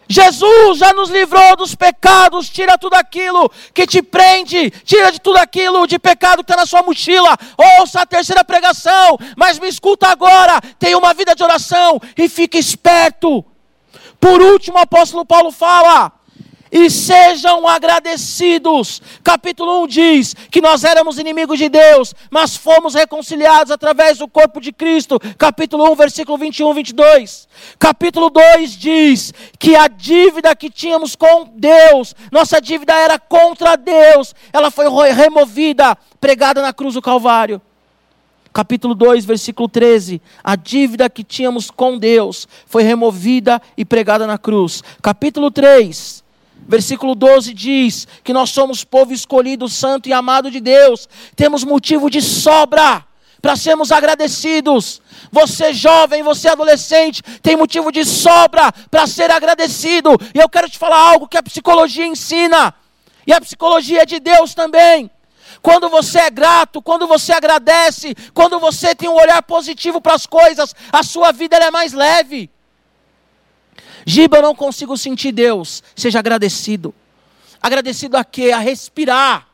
[0.09, 5.39] Jesus já nos livrou dos pecados, tira tudo aquilo que te prende, tira de tudo
[5.39, 7.37] aquilo de pecado que está na sua mochila.
[7.79, 10.61] Ouça a terceira pregação, mas me escuta agora.
[10.79, 13.45] Tenha uma vida de oração e fique esperto.
[14.21, 16.13] Por último, o apóstolo Paulo fala:
[16.75, 19.01] e sejam agradecidos.
[19.23, 24.61] Capítulo 1 diz que nós éramos inimigos de Deus, mas fomos reconciliados através do corpo
[24.61, 25.21] de Cristo.
[25.39, 27.49] Capítulo 1, versículo 21, 22.
[27.79, 34.35] Capítulo 2 diz que a dívida que tínhamos com Deus, nossa dívida era contra Deus,
[34.53, 37.63] ela foi removida, pregada na cruz do Calvário
[38.53, 40.23] capítulo 2, versículo 13.
[40.43, 44.81] A dívida que tínhamos com Deus foi removida e pregada na cruz.
[45.03, 46.24] Capítulo 3,
[46.67, 51.09] versículo 12 diz que nós somos povo escolhido, santo e amado de Deus.
[51.37, 53.05] Temos motivo de sobra
[53.41, 55.03] para sermos agradecidos.
[55.31, 60.11] Você jovem, você adolescente, tem motivo de sobra para ser agradecido.
[60.35, 62.75] E eu quero te falar algo que a psicologia ensina.
[63.27, 65.11] E a psicologia é de Deus também.
[65.61, 70.27] Quando você é grato, quando você agradece, quando você tem um olhar positivo para as
[70.27, 72.51] coisas, a sua vida é mais leve.
[74.07, 75.83] Giba, eu não consigo sentir Deus.
[75.97, 76.95] Seja agradecido.
[77.63, 78.53] Agradecido a quê?
[78.53, 79.47] A respirar.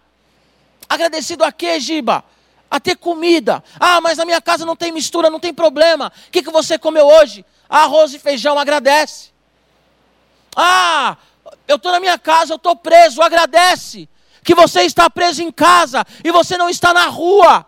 [0.88, 2.24] Agradecido a quê, Giba?
[2.70, 3.62] A ter comida.
[3.78, 6.12] Ah, mas na minha casa não tem mistura, não tem problema.
[6.28, 7.44] O que, que você comeu hoje?
[7.68, 9.30] Arroz e feijão, agradece.
[10.56, 11.16] Ah,
[11.68, 14.08] eu estou na minha casa, eu estou preso, agradece
[14.42, 17.66] que você está preso em casa e você não está na rua.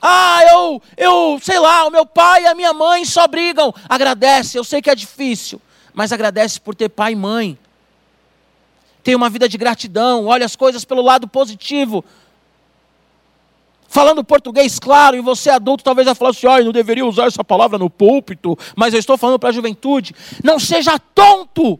[0.00, 3.74] Ah, eu, eu, sei lá, o meu pai e a minha mãe só brigam.
[3.88, 5.60] Agradece, eu sei que é difícil,
[5.92, 7.58] mas agradece por ter pai e mãe.
[9.02, 12.04] Tem uma vida de gratidão, olha as coisas pelo lado positivo.
[13.88, 17.42] Falando português claro, e você adulto talvez vai falar assim: eu não deveria usar essa
[17.42, 20.14] palavra no púlpito, mas eu estou falando para a juventude.
[20.44, 21.78] Não seja tonto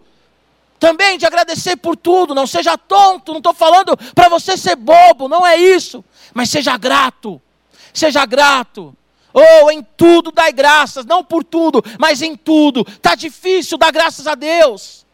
[0.80, 5.28] também de agradecer por tudo, não seja tonto, não estou falando para você ser bobo,
[5.28, 6.02] não é isso,
[6.35, 7.40] mas seja grato,
[7.92, 8.96] seja grato.
[9.33, 12.85] Ou oh, em tudo dai graças, não por tudo, mas em tudo.
[12.88, 15.07] Está difícil dar graças a Deus.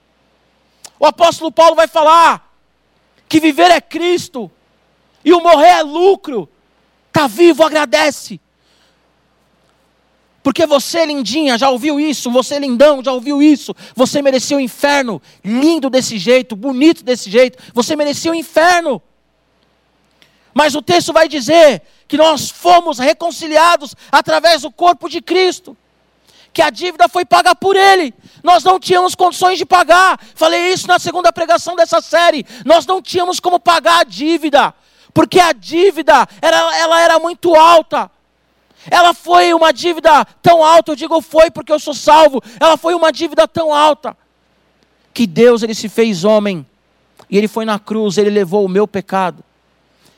[0.99, 2.51] O apóstolo Paulo vai falar
[3.29, 4.51] que viver é Cristo
[5.25, 6.49] e o morrer é lucro.
[7.09, 8.41] Está vivo, agradece.
[10.43, 13.75] Porque você, lindinha, já ouviu isso, você, lindão, já ouviu isso.
[13.97, 17.59] Você merecia o inferno, lindo desse jeito, bonito desse jeito.
[17.75, 19.03] Você merecia o inferno.
[20.55, 25.77] Mas o texto vai dizer que nós fomos reconciliados através do corpo de Cristo.
[26.53, 28.15] Que a dívida foi paga por Ele.
[28.43, 30.19] Nós não tínhamos condições de pagar.
[30.35, 32.47] Falei isso na segunda pregação dessa série.
[32.65, 34.75] Nós não tínhamos como pagar a dívida.
[35.13, 38.11] Porque a dívida era, ela era muito alta.
[38.91, 42.43] Ela foi uma dívida tão alta, eu digo foi porque eu sou salvo.
[42.61, 44.17] Ela foi uma dívida tão alta
[45.17, 46.65] que Deus ele se fez homem
[47.31, 49.43] e ele foi na cruz, ele levou o meu pecado.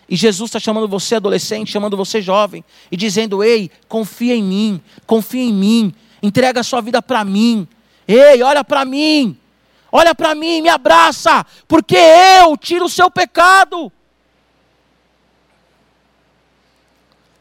[0.08, 4.82] E Jesus está chamando você adolescente, chamando você jovem e dizendo: Ei, confia em mim,
[5.06, 7.68] confia em mim, entrega a sua vida para mim.
[8.06, 9.36] Ei, olha para mim,
[9.92, 13.92] olha para mim, me abraça, porque eu tiro o seu pecado.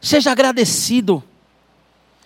[0.00, 1.24] Seja agradecido.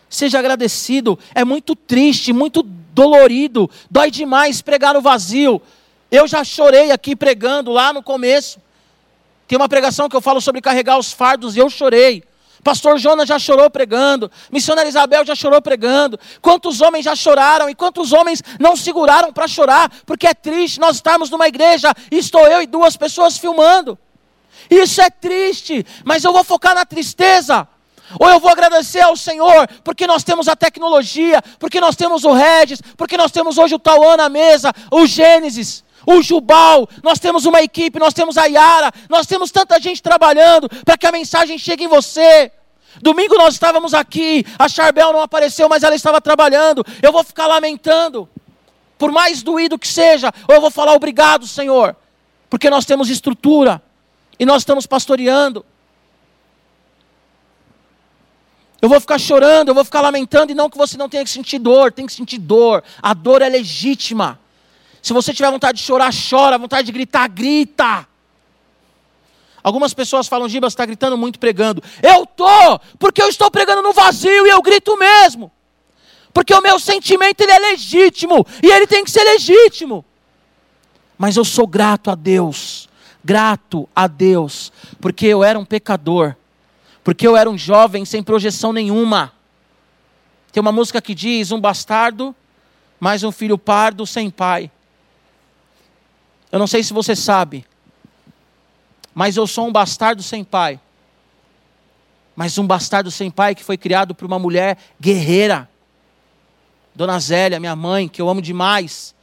[0.09, 1.19] Seja agradecido.
[1.35, 3.71] É muito triste, muito dolorido.
[3.91, 5.63] Dói demais pregar no vazio.
[6.11, 8.61] Eu já chorei aqui pregando lá no começo.
[9.53, 12.25] Tem uma pregação que eu falo sobre carregar os fardos e eu chorei.
[12.65, 16.19] Pastor Jonas já chorou pregando, missionária Isabel já chorou pregando.
[16.41, 20.97] Quantos homens já choraram e quantos homens não seguraram para chorar, porque é triste nós
[20.97, 23.99] estarmos numa igreja e estou eu e duas pessoas filmando.
[24.71, 27.69] Isso é triste, mas eu vou focar na tristeza.
[28.19, 32.33] Ou eu vou agradecer ao Senhor, porque nós temos a tecnologia, porque nós temos o
[32.33, 37.45] Regis, porque nós temos hoje o Tauan na mesa, o Gênesis, o Jubal, nós temos
[37.45, 41.59] uma equipe, nós temos a Yara, nós temos tanta gente trabalhando para que a mensagem
[41.59, 42.51] chegue em você.
[43.01, 46.85] Domingo nós estávamos aqui, a Charbel não apareceu, mas ela estava trabalhando.
[47.01, 48.29] Eu vou ficar lamentando,
[48.99, 51.97] por mais doído que seja, ou eu vou falar obrigado, Senhor,
[52.51, 53.83] porque nós temos estrutura
[54.39, 55.65] e nós estamos pastoreando.
[58.81, 61.31] Eu vou ficar chorando, eu vou ficar lamentando, e não que você não tenha que
[61.31, 62.83] sentir dor, tem que sentir dor.
[63.01, 64.41] A dor é legítima.
[65.03, 68.07] Se você tiver vontade de chorar, chora, vontade de gritar, grita.
[69.63, 71.83] Algumas pessoas falam, Giba, você está gritando muito pregando.
[72.03, 75.51] Eu tô, porque eu estou pregando no vazio e eu grito mesmo.
[76.33, 80.05] Porque o meu sentimento ele é legítimo e ele tem que ser legítimo.
[81.19, 82.89] Mas eu sou grato a Deus
[83.25, 86.35] grato a Deus, porque eu era um pecador,
[87.05, 89.33] porque eu era um jovem sem projeção nenhuma.
[90.51, 92.35] Tem uma música que diz: um bastardo,
[92.99, 94.71] mais um filho pardo sem pai.
[96.53, 97.65] Eu não sei se você sabe,
[99.15, 100.79] mas eu sou um bastardo sem pai.
[102.37, 105.67] Mas um bastardo sem pai que foi criado por uma mulher guerreira.
[106.95, 109.15] Dona Zélia, minha mãe, que eu amo demais.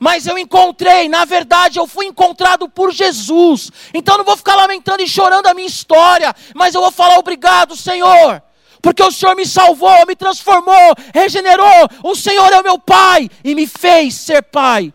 [0.00, 3.70] mas eu encontrei, na verdade, eu fui encontrado por Jesus.
[3.94, 7.76] Então não vou ficar lamentando e chorando a minha história, mas eu vou falar obrigado,
[7.76, 8.42] Senhor.
[8.82, 11.88] Porque o Senhor me salvou, me transformou, regenerou.
[12.02, 14.92] O Senhor é o meu pai e me fez ser pai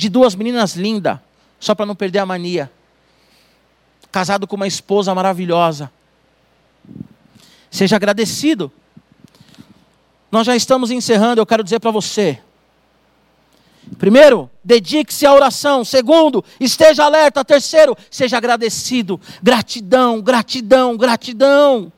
[0.00, 1.18] de duas meninas lindas,
[1.58, 2.72] só para não perder a mania.
[4.10, 5.92] Casado com uma esposa maravilhosa.
[7.70, 8.72] Seja agradecido.
[10.32, 12.40] Nós já estamos encerrando, eu quero dizer para você.
[13.98, 15.84] Primeiro, dedique-se à oração.
[15.84, 17.44] Segundo, esteja alerta.
[17.44, 19.20] Terceiro, seja agradecido.
[19.42, 21.92] Gratidão, gratidão, gratidão.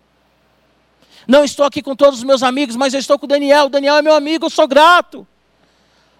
[1.29, 3.67] Não estou aqui com todos os meus amigos, mas eu estou com o Daniel.
[3.67, 5.25] O Daniel é meu amigo, eu sou grato.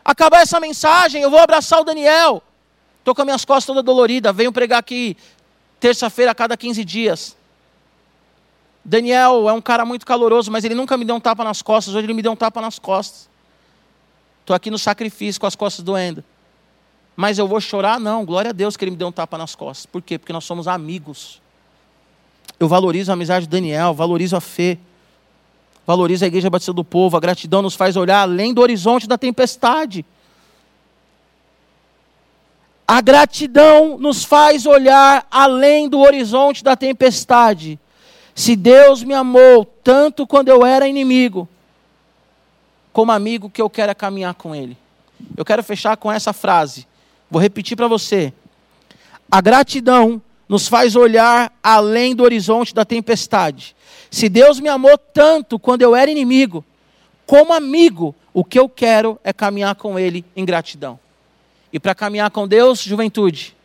[0.05, 2.43] Acabar essa mensagem, eu vou abraçar o Daniel.
[2.99, 4.33] Estou com as minhas costas toda dolorida.
[4.33, 5.17] Venho pregar aqui
[5.79, 7.37] terça-feira a cada 15 dias.
[8.85, 11.95] Daniel é um cara muito caloroso, mas ele nunca me deu um tapa nas costas.
[11.95, 13.29] Hoje ele me deu um tapa nas costas.
[14.41, 16.25] Estou aqui no sacrifício com as costas doendo.
[17.15, 18.01] Mas eu vou chorar?
[18.01, 19.87] Não, glória a Deus que ele me deu um tapa nas costas.
[19.87, 20.19] Por quê?
[20.19, 21.41] Porque nós somos amigos.
[22.59, 24.79] Eu valorizo a amizade de Daniel, valorizo a fé.
[25.87, 27.17] Valoriza a igreja batista do povo.
[27.17, 30.05] A gratidão nos faz olhar além do horizonte da tempestade.
[32.87, 37.79] A gratidão nos faz olhar além do horizonte da tempestade.
[38.35, 41.49] Se Deus me amou tanto quando eu era inimigo,
[42.93, 44.77] como amigo que eu quero é caminhar com Ele.
[45.37, 46.87] Eu quero fechar com essa frase.
[47.31, 48.33] Vou repetir para você.
[49.31, 53.75] A gratidão nos faz olhar além do horizonte da tempestade.
[54.13, 56.63] Se Deus me amou tanto quando eu era inimigo,
[57.25, 61.01] como amigo, o que eu quero é caminhar com Ele em gratidão.
[61.73, 63.57] E para caminhar com Deus, juventude,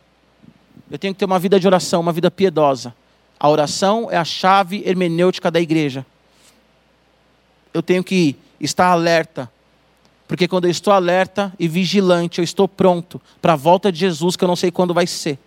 [0.90, 2.94] eu tenho que ter uma vida de oração, uma vida piedosa.
[3.38, 6.04] A oração é a chave hermenêutica da igreja.
[7.74, 9.52] Eu tenho que estar alerta,
[10.26, 14.34] porque quando eu estou alerta e vigilante, eu estou pronto para a volta de Jesus,
[14.34, 15.38] que eu não sei quando vai ser.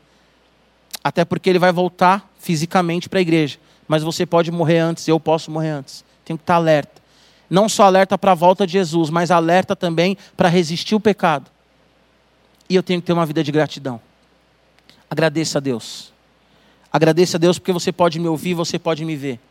[1.03, 3.57] Até porque ele vai voltar fisicamente para a igreja
[3.91, 6.05] mas você pode morrer antes, eu posso morrer antes.
[6.23, 7.01] Tenho que estar alerta.
[7.49, 11.51] Não só alerta para a volta de Jesus, mas alerta também para resistir o pecado.
[12.69, 13.99] E eu tenho que ter uma vida de gratidão.
[15.09, 16.13] Agradeça a Deus.
[16.89, 19.41] Agradeça a Deus porque você pode me ouvir, você pode me ver.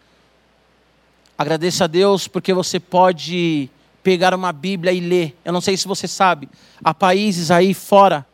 [1.36, 3.68] Agradeça a Deus porque você pode
[4.02, 5.36] pegar uma Bíblia e ler.
[5.44, 6.48] Eu não sei se você sabe,
[6.82, 8.24] há países aí fora,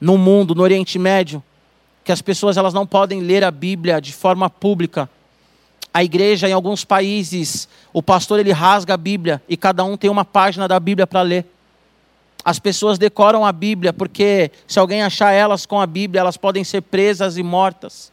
[0.00, 1.42] no mundo, no Oriente Médio,
[2.02, 5.06] que as pessoas elas não podem ler a Bíblia de forma pública
[5.94, 10.10] a igreja em alguns países, o pastor ele rasga a Bíblia e cada um tem
[10.10, 11.46] uma página da Bíblia para ler.
[12.44, 16.64] As pessoas decoram a Bíblia porque se alguém achar elas com a Bíblia, elas podem
[16.64, 18.12] ser presas e mortas.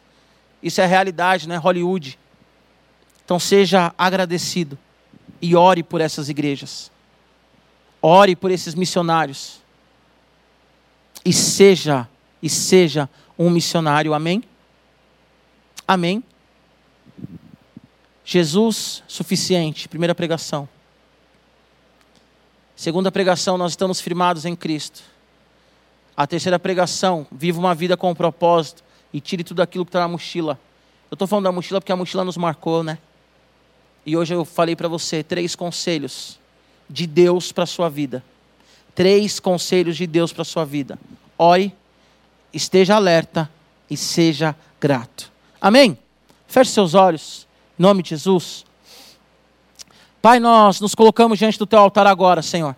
[0.61, 2.19] Isso é realidade, não é Hollywood.
[3.25, 4.77] Então seja agradecido
[5.41, 6.91] e ore por essas igrejas.
[7.99, 9.59] Ore por esses missionários.
[11.25, 12.07] E seja
[12.43, 13.09] e seja
[13.39, 14.13] um missionário.
[14.13, 14.43] Amém?
[15.87, 16.23] Amém.
[18.31, 20.65] Jesus suficiente, primeira pregação.
[22.77, 25.03] Segunda pregação, nós estamos firmados em Cristo.
[26.15, 29.99] A terceira pregação, viva uma vida com um propósito e tire tudo aquilo que está
[29.99, 30.57] na mochila.
[31.11, 32.99] Eu estou falando da mochila porque a mochila nos marcou, né?
[34.05, 36.39] E hoje eu falei para você três conselhos
[36.89, 38.23] de Deus para a sua vida.
[38.95, 40.97] Três conselhos de Deus para a sua vida.
[41.37, 41.75] Ore,
[42.53, 43.51] esteja alerta
[43.89, 45.29] e seja grato.
[45.59, 45.97] Amém?
[46.47, 47.50] Feche seus olhos.
[47.81, 48.63] Em nome de Jesus.
[50.21, 52.75] Pai, nós nos colocamos diante do teu altar agora, Senhor.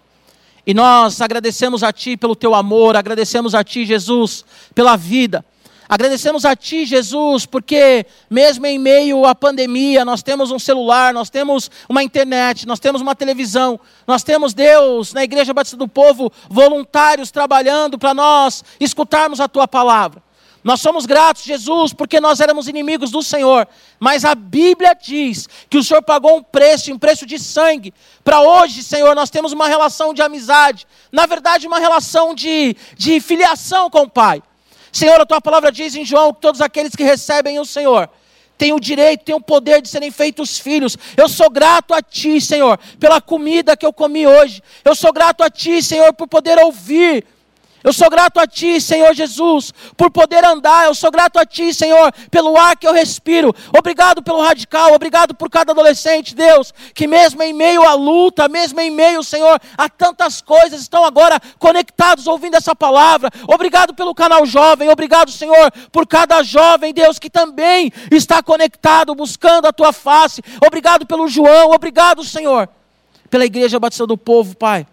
[0.66, 5.44] E nós agradecemos a Ti pelo Teu amor, agradecemos a Ti, Jesus, pela vida.
[5.90, 11.30] Agradecemos a Ti, Jesus, porque mesmo em meio à pandemia, nós temos um celular, nós
[11.30, 13.78] temos uma internet, nós temos uma televisão,
[14.08, 19.68] nós temos Deus na Igreja Batista do Povo, voluntários trabalhando para nós escutarmos a Tua
[19.68, 20.24] palavra.
[20.64, 23.68] Nós somos gratos, Jesus, porque nós éramos inimigos do Senhor.
[24.00, 27.94] Mas a Bíblia diz que o Senhor pagou um preço, um preço de sangue.
[28.24, 30.88] Para hoje, Senhor, nós temos uma relação de amizade.
[31.12, 34.42] Na verdade, uma relação de, de filiação com o Pai.
[34.92, 38.10] Senhor, a tua palavra diz em João que todos aqueles que recebem o Senhor
[38.58, 40.98] têm o direito, têm o poder de serem feitos filhos.
[41.18, 44.62] Eu sou grato a Ti, Senhor, pela comida que eu comi hoje.
[44.86, 47.26] Eu sou grato a Ti, Senhor, por poder ouvir
[47.84, 50.86] eu sou grato a Ti, Senhor Jesus, por poder andar.
[50.86, 53.54] Eu sou grato a Ti, Senhor, pelo ar que eu respiro.
[53.78, 54.94] Obrigado pelo radical.
[54.94, 59.60] Obrigado por cada adolescente, Deus, que mesmo em meio à luta, mesmo em meio, Senhor,
[59.78, 63.30] a tantas coisas, estão agora conectados ouvindo essa palavra.
[63.48, 64.90] Obrigado pelo canal jovem.
[64.90, 70.42] Obrigado, Senhor, por cada jovem, Deus, que também está conectado, buscando a Tua face.
[70.66, 71.72] Obrigado pelo João.
[71.72, 72.70] Obrigado, Senhor,
[73.30, 74.88] pela Igreja Batista do Povo, Pai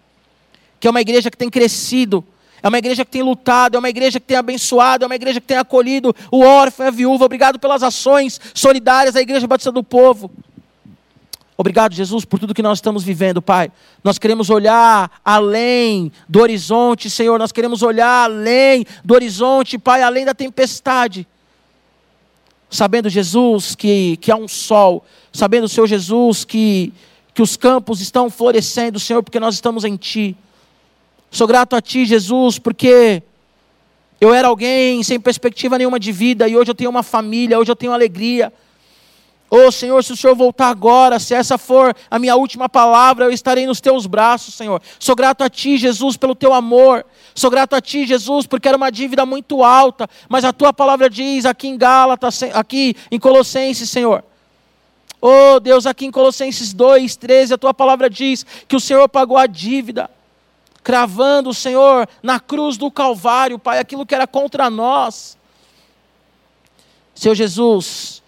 [0.81, 2.25] que é uma igreja que tem crescido,
[2.63, 5.41] é uma igreja que tem lutado, é uma igreja que tem abençoado, é uma igreja
[5.41, 7.25] que tem acolhido o órfão e a viúva.
[7.25, 10.29] Obrigado pelas ações solidárias da Igreja Batista do Povo.
[11.57, 13.71] Obrigado, Jesus, por tudo que nós estamos vivendo, Pai.
[14.03, 17.37] Nós queremos olhar além do horizonte, Senhor.
[17.37, 21.27] Nós queremos olhar além do horizonte, Pai, além da tempestade.
[22.69, 25.05] Sabendo, Jesus, que, que há um sol.
[25.31, 26.93] Sabendo, Senhor Jesus, que,
[27.33, 30.35] que os campos estão florescendo, Senhor, porque nós estamos em Ti.
[31.33, 33.23] Sou grato a Ti, Jesus, porque
[34.19, 37.71] eu era alguém sem perspectiva nenhuma de vida e hoje eu tenho uma família, hoje
[37.71, 38.51] eu tenho alegria.
[39.49, 43.31] Oh Senhor, se o Senhor voltar agora, se essa for a minha última palavra, eu
[43.31, 44.81] estarei nos teus braços, Senhor.
[44.99, 47.05] Sou grato a Ti, Jesus, pelo teu amor.
[47.33, 51.09] Sou grato a Ti, Jesus, porque era uma dívida muito alta, mas a Tua palavra
[51.09, 54.21] diz aqui em Gálatas, aqui em Colossenses, Senhor.
[55.21, 59.37] Oh Deus, aqui em Colossenses 2, 13, a Tua palavra diz que o Senhor pagou
[59.37, 60.09] a dívida
[60.83, 65.37] cravando o Senhor na cruz do Calvário, Pai, aquilo que era contra nós.
[67.13, 68.23] Senhor Jesus,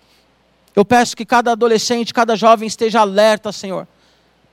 [0.76, 3.88] eu peço que cada adolescente, cada jovem esteja alerta, Senhor,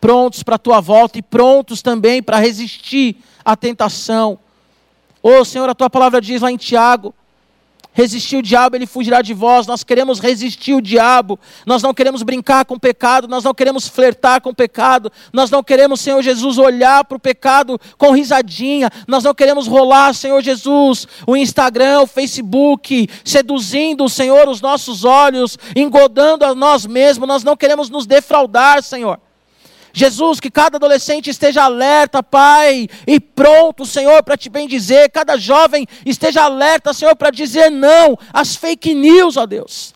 [0.01, 4.39] prontos para a tua volta e prontos também para resistir à tentação.
[5.23, 7.15] Ô oh, Senhor, a tua palavra diz lá em Tiago
[7.93, 9.66] Resistir o diabo, ele fugirá de vós.
[9.66, 11.38] Nós queremos resistir o diabo.
[11.66, 13.26] Nós não queremos brincar com o pecado.
[13.26, 15.11] Nós não queremos flertar com o pecado.
[15.32, 18.91] Nós não queremos, Senhor Jesus, olhar para o pecado com risadinha.
[19.09, 25.59] Nós não queremos rolar, Senhor Jesus, o Instagram, o Facebook, seduzindo, Senhor, os nossos olhos,
[25.74, 27.28] engodando a nós mesmos.
[27.28, 29.18] Nós não queremos nos defraudar, Senhor.
[29.93, 35.11] Jesus, que cada adolescente esteja alerta, Pai, e pronto, Senhor, para te bem dizer.
[35.11, 39.95] Cada jovem esteja alerta, Senhor, para dizer não às fake news, ó Deus.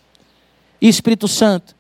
[0.81, 1.75] E Espírito Santo,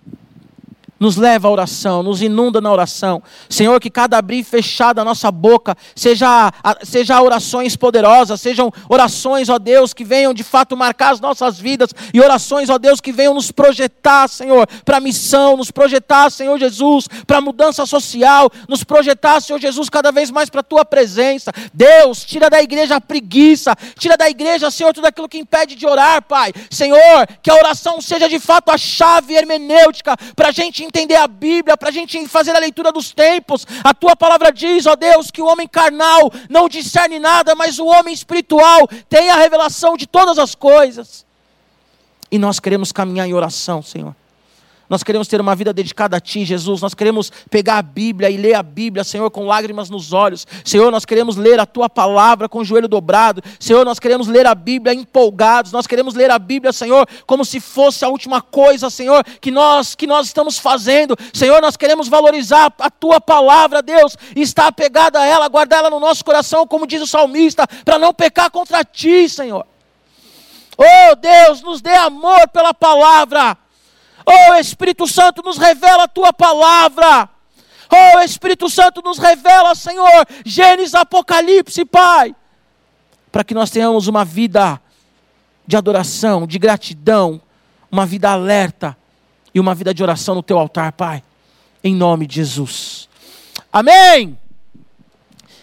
[1.05, 3.22] nos leva à oração, nos inunda na oração.
[3.50, 6.50] Senhor, que cada abrir e fechar da nossa boca seja,
[6.82, 11.90] seja orações poderosas, sejam orações, ó Deus, que venham de fato marcar as nossas vidas,
[12.14, 16.59] e orações, ó Deus, que venham nos projetar, Senhor, para a missão, nos projetar, Senhor
[16.59, 20.86] Jesus, para a mudança social, nos projetar, Senhor Jesus, cada vez mais para a tua
[20.86, 21.52] presença.
[21.74, 25.86] Deus, tira da igreja a preguiça, tira da igreja, Senhor, tudo aquilo que impede de
[25.86, 26.50] orar, Pai.
[26.70, 31.26] Senhor, que a oração seja de fato a chave hermenêutica para a gente entender a
[31.26, 33.66] Bíblia, para a gente fazer a leitura dos tempos.
[33.82, 37.86] A tua palavra diz, ó Deus, que o homem carnal não discerne nada, mas o
[37.86, 41.26] homem espiritual tem a revelação de todas as coisas.
[42.30, 44.14] E nós queremos caminhar em oração, Senhor.
[44.95, 46.80] Nós queremos ter uma vida dedicada a Ti, Jesus.
[46.80, 50.47] Nós queremos pegar a Bíblia e ler a Bíblia, Senhor, com lágrimas nos olhos.
[50.64, 53.42] Senhor, nós queremos ler a Tua palavra com o joelho dobrado.
[53.59, 55.72] Senhor, nós queremos ler a Bíblia empolgados.
[55.72, 59.97] Nós queremos ler a Bíblia, Senhor, como se fosse a última coisa, Senhor, que nós
[59.97, 61.16] que nós estamos fazendo.
[61.32, 65.90] Senhor, nós queremos valorizar a Tua palavra, Deus, e estar apegado a ela, guardar ela
[65.90, 69.66] no nosso coração, como diz o salmista, para não pecar contra Ti, Senhor.
[70.78, 73.59] Oh Deus, nos dê amor pela palavra.
[74.27, 77.29] Oh Espírito Santo, nos revela a tua palavra.
[77.91, 82.35] Oh Espírito Santo, nos revela, Senhor, Gênesis, Apocalipse, Pai.
[83.31, 84.81] Para que nós tenhamos uma vida
[85.66, 87.41] de adoração, de gratidão,
[87.91, 88.97] uma vida alerta
[89.55, 91.22] e uma vida de oração no teu altar, Pai.
[91.83, 93.09] Em nome de Jesus.
[93.72, 94.39] Amém.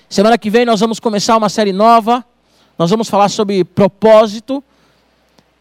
[0.07, 2.23] Semana que vem nós vamos começar uma série nova.
[2.77, 4.63] Nós vamos falar sobre propósito.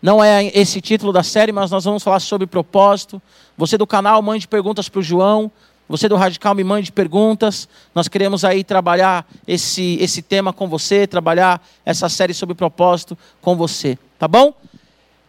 [0.03, 3.21] Não é esse título da série, mas nós vamos falar sobre propósito.
[3.57, 5.51] Você do canal mande perguntas para o João.
[5.89, 7.69] Você do Radical me mande perguntas.
[7.95, 13.57] Nós queremos aí trabalhar esse, esse tema com você, trabalhar essa série sobre propósito com
[13.57, 13.99] você.
[14.19, 14.55] Tá bom?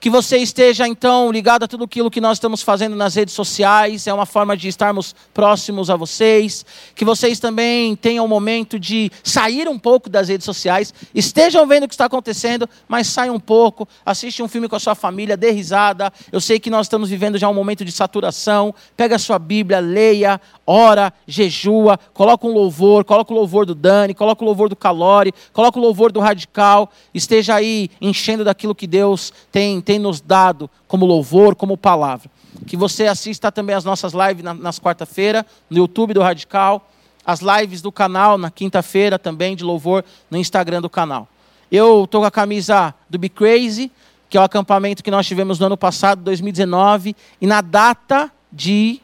[0.02, 4.08] Que você esteja então ligado a tudo aquilo que nós estamos fazendo nas redes sociais,
[4.08, 6.66] é uma forma de estarmos próximos a vocês.
[6.96, 11.68] Que vocês também tenham o um momento de sair um pouco das redes sociais, estejam
[11.68, 14.96] vendo o que está acontecendo, mas saiam um pouco, assiste um filme com a sua
[14.96, 16.12] família, dê risada.
[16.32, 18.74] Eu sei que nós estamos vivendo já um momento de saturação.
[18.98, 24.16] Pega a sua Bíblia, leia, ora, jejua, coloca um louvor, coloca o louvor do Dani,
[24.16, 28.88] coloca o louvor do Calori, coloca o louvor do Radical, esteja aí enchendo daquilo que
[28.88, 32.32] Deus tem, tem tem nos dado como louvor, como palavra.
[32.66, 36.90] Que você assista também as nossas lives nas quarta-feira, no YouTube do Radical,
[37.26, 41.28] as lives do canal na quinta-feira também de louvor no Instagram do canal.
[41.70, 43.92] Eu estou com a camisa do Be Crazy,
[44.30, 49.02] que é o acampamento que nós tivemos no ano passado, 2019, e na data de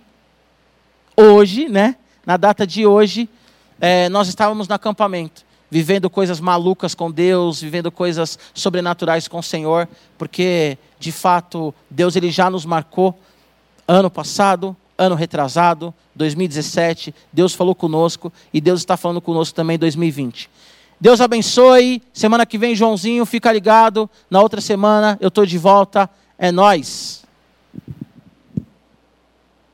[1.17, 1.97] hoje, né?
[2.25, 3.27] Na data de hoje,
[3.81, 9.43] é, nós estávamos no acampamento vivendo coisas malucas com Deus, vivendo coisas sobrenaturais com o
[9.43, 9.87] Senhor,
[10.17, 13.17] porque de fato Deus ele já nos marcou
[13.87, 19.79] ano passado, ano retrasado, 2017, Deus falou conosco e Deus está falando conosco também em
[19.79, 20.49] 2020.
[20.99, 22.01] Deus abençoe.
[22.11, 24.09] Semana que vem, Joãozinho, fica ligado.
[24.29, 26.09] Na outra semana eu estou de volta.
[26.39, 27.26] É nós.